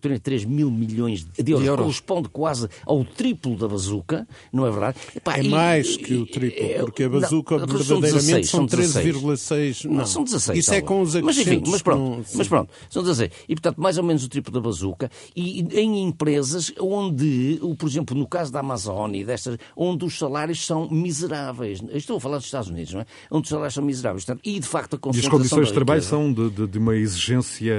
[0.00, 4.70] 43 mil milhões de euros, de euros corresponde quase ao triplo da bazuca, não é
[4.70, 4.98] verdade?
[5.14, 9.84] Epá, é e, mais que o triplo, é, porque a bazuca não, verdadeiramente são 13,6.
[9.84, 10.58] Não, não, são 16.
[10.58, 13.30] Isso é com os mas, enfim, mas pronto, mas pronto, são 16.
[13.48, 17.88] E portanto, mais ou menos o triplo da bazuca, e em empresas empresas onde, por
[17.88, 21.82] exemplo, no caso da Amazônia e destas, onde os salários são miseráveis.
[21.92, 23.06] Estou a falar dos Estados Unidos, não é?
[23.30, 24.24] Onde os salários são miseráveis.
[24.24, 26.94] Portanto, e, de facto, a E as condições de trabalho são de, de, de, uma
[26.94, 27.74] exigência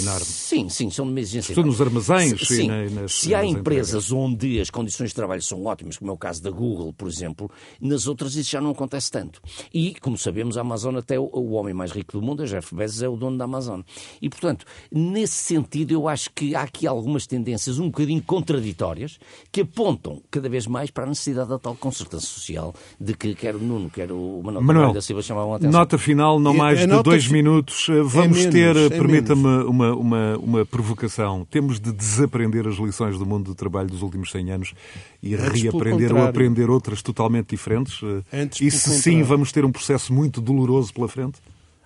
[0.00, 0.24] enorme.
[0.24, 4.10] Sim, sim, são de uma exigência Estou nos armazéns sim, e nas, Se há empresas
[4.10, 7.50] onde as condições de trabalho são ótimas, como é o caso da Google, por exemplo,
[7.80, 9.40] nas outras isso já não acontece tanto.
[9.72, 12.74] E, como sabemos, a Amazon até o, o homem mais rico do mundo, a Jeff
[12.74, 13.82] Bezos, é o dono da Amazon.
[14.20, 19.18] E, portanto, nesse sentido, eu acho que há aqui algumas tendências um bocadinho contraditórias
[19.52, 23.54] que apontam cada vez mais para a necessidade da tal concertação social de que quer
[23.54, 25.78] o Nuno, quer o Manuel, Manuel da Silva chamavam a atenção.
[25.78, 27.88] Nota final, não mais de dois minutos.
[27.88, 31.46] Eh, vamos é ter, é permita-me uma, uma, uma provocação.
[31.50, 34.74] Temos de desaprender as lições do mundo do trabalho dos últimos 100 anos
[35.22, 38.00] e Antes reaprender ou aprender outras totalmente diferentes?
[38.32, 41.38] Antes, e se sim, vamos ter um processo muito doloroso pela frente?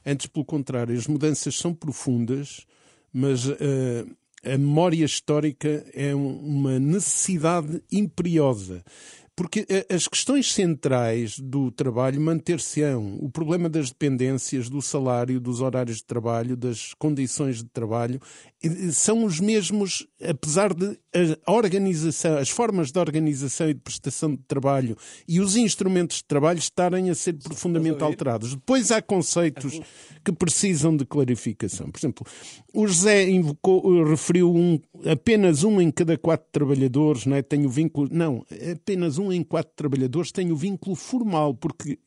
[0.05, 2.67] Antes, pelo contrário, as mudanças são profundas,
[3.13, 3.57] mas uh,
[4.55, 8.83] a memória histórica é uma necessidade imperiosa
[9.39, 13.17] porque eh, as questões centrais do trabalho manter-se-ão.
[13.21, 18.21] O problema das dependências, do salário, dos horários de trabalho, das condições de trabalho,
[18.91, 20.99] são os mesmos, apesar de
[21.47, 24.97] a organização, as formas de organização e de prestação de trabalho
[25.29, 28.57] e os instrumentos de trabalho estarem a ser profundamente alterados.
[28.57, 29.81] Depois há conceitos
[30.25, 31.89] que precisam de clarificação.
[31.91, 32.27] Por exemplo,
[32.75, 34.81] o José invocou, referiu um,
[35.11, 37.43] apenas um em cada quatro trabalhadores, não é?
[37.43, 38.09] Tem o vínculo.
[38.11, 41.99] Não, apenas um em quatro trabalhadores tem o vínculo formal, porque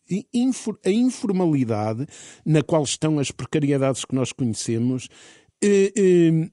[0.85, 2.05] a informalidade,
[2.45, 5.07] na qual estão as precariedades que nós conhecemos,
[5.63, 6.49] eh, eh,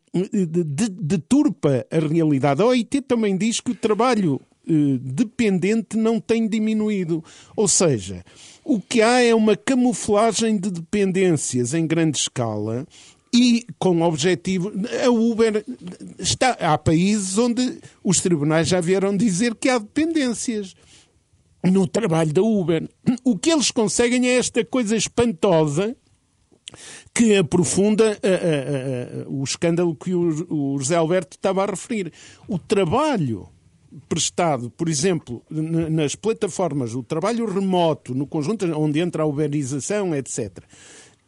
[1.00, 2.62] deturpa a realidade.
[2.62, 7.24] A OIT também diz que o trabalho eh, dependente não tem diminuído.
[7.56, 8.22] Ou seja,
[8.62, 12.86] o que há é uma camuflagem de dependências em grande escala
[13.32, 14.72] e com o objetivo.
[15.04, 15.64] A Uber
[16.18, 16.50] está.
[16.52, 20.74] Há países onde os tribunais já vieram dizer que há dependências
[21.62, 22.88] no trabalho da Uber.
[23.24, 25.96] O que eles conseguem é esta coisa espantosa
[27.14, 32.12] que aprofunda uh, uh, uh, o escândalo que o, o José Alberto estava a referir.
[32.46, 33.48] O trabalho
[34.08, 40.62] prestado, por exemplo, nas plataformas, o trabalho remoto, no conjunto onde entra a uberização, etc.,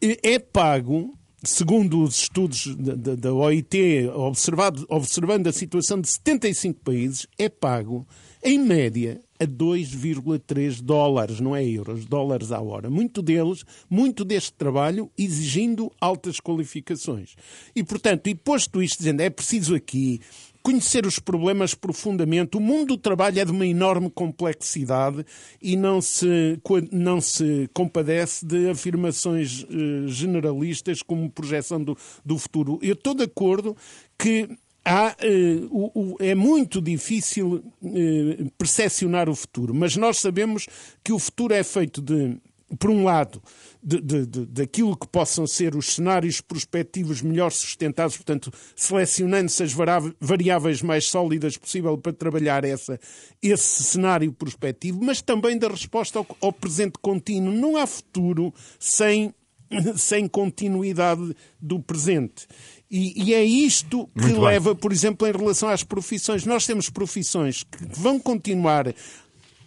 [0.01, 7.27] é pago segundo os estudos da, da OIT, observado, observando a situação de 75 países,
[7.39, 8.07] é pago,
[8.43, 12.91] em média, a 2,3 dólares, não é euros, dólares à hora.
[12.91, 17.35] Muito deles, muito deste trabalho exigindo altas qualificações.
[17.75, 20.21] E, portanto, e posto isto dizendo, é preciso aqui
[20.63, 22.57] conhecer os problemas profundamente.
[22.57, 25.25] O mundo do trabalho é de uma enorme complexidade
[25.61, 32.79] e não se, não se compadece de afirmações eh, generalistas como projeção do, do futuro.
[32.83, 33.77] Eu estou de acordo
[34.19, 34.49] que
[34.83, 40.67] Há, uh, o, o, é muito difícil uh, percepcionar o futuro, mas nós sabemos
[41.05, 42.39] que o futuro é feito de,
[42.79, 43.43] por um lado,
[43.83, 49.73] de, de, de, daquilo que possam ser os cenários prospectivos melhor sustentados, portanto, selecionando-se as
[50.21, 53.01] variáveis mais sólidas possível para trabalhar essa,
[53.43, 57.53] esse cenário prospectivo, mas também da resposta ao, ao presente contínuo.
[57.53, 59.35] Não há futuro sem,
[59.97, 62.47] sem continuidade do presente.
[62.91, 66.45] E, e, é isto que leva, por exemplo, em relação às profissões.
[66.45, 68.93] Nós temos profissões que vão continuar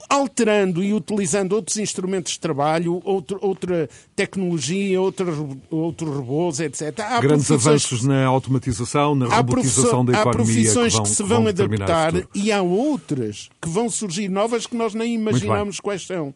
[0.10, 7.00] alterando e utilizando outros instrumentos de trabalho, outro, outra tecnologia, outros robôs, etc.
[7.00, 10.22] Há Grandes avanços na automatização, na robotização da economia.
[10.22, 14.68] Há profissões que, vão, que se vão, adaptar e há outras que vão surgir novas
[14.68, 16.34] que nós nem imaginamos quais são.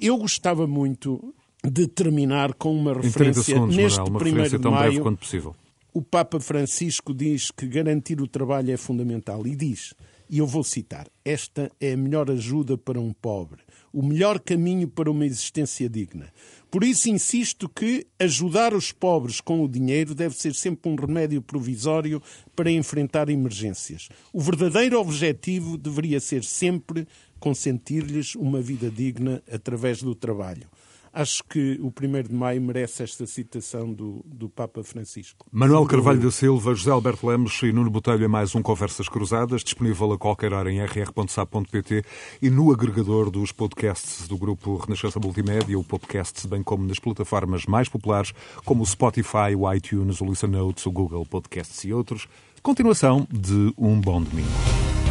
[0.00, 1.34] Eu gostava muito
[1.64, 5.02] de terminar com uma referência segundos, neste Manuel, uma primeiro de maio.
[5.02, 5.54] quanto possível.
[5.92, 9.94] O Papa Francisco diz que garantir o trabalho é fundamental e diz
[10.28, 13.60] e eu vou citar: Esta é a melhor ajuda para um pobre,
[13.92, 16.32] o melhor caminho para uma existência digna.
[16.70, 21.40] Por isso insisto que ajudar os pobres com o dinheiro deve ser sempre um remédio
[21.40, 22.20] provisório
[22.54, 24.08] para enfrentar emergências.
[24.32, 27.06] O verdadeiro objetivo deveria ser sempre
[27.38, 30.68] consentir-lhes uma vida digna através do trabalho.
[31.18, 35.46] Acho que o 1 de maio merece esta citação do, do Papa Francisco.
[35.50, 39.64] Manuel Carvalho da Silva, José Alberto Lemos e Nuno Botelho em mais um Conversas Cruzadas,
[39.64, 42.04] disponível a qualquer hora em rr.sap.pt
[42.42, 47.64] e no agregador dos podcasts do grupo Renascença Multimédia, o podcast, bem como nas plataformas
[47.64, 52.28] mais populares, como o Spotify, o iTunes, o Listen Notes, o Google Podcasts e outros.
[52.62, 55.05] Continuação de um bom domingo.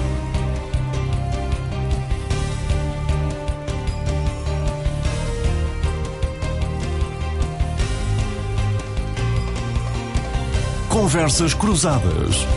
[10.95, 12.47] Conversas Cruzadas.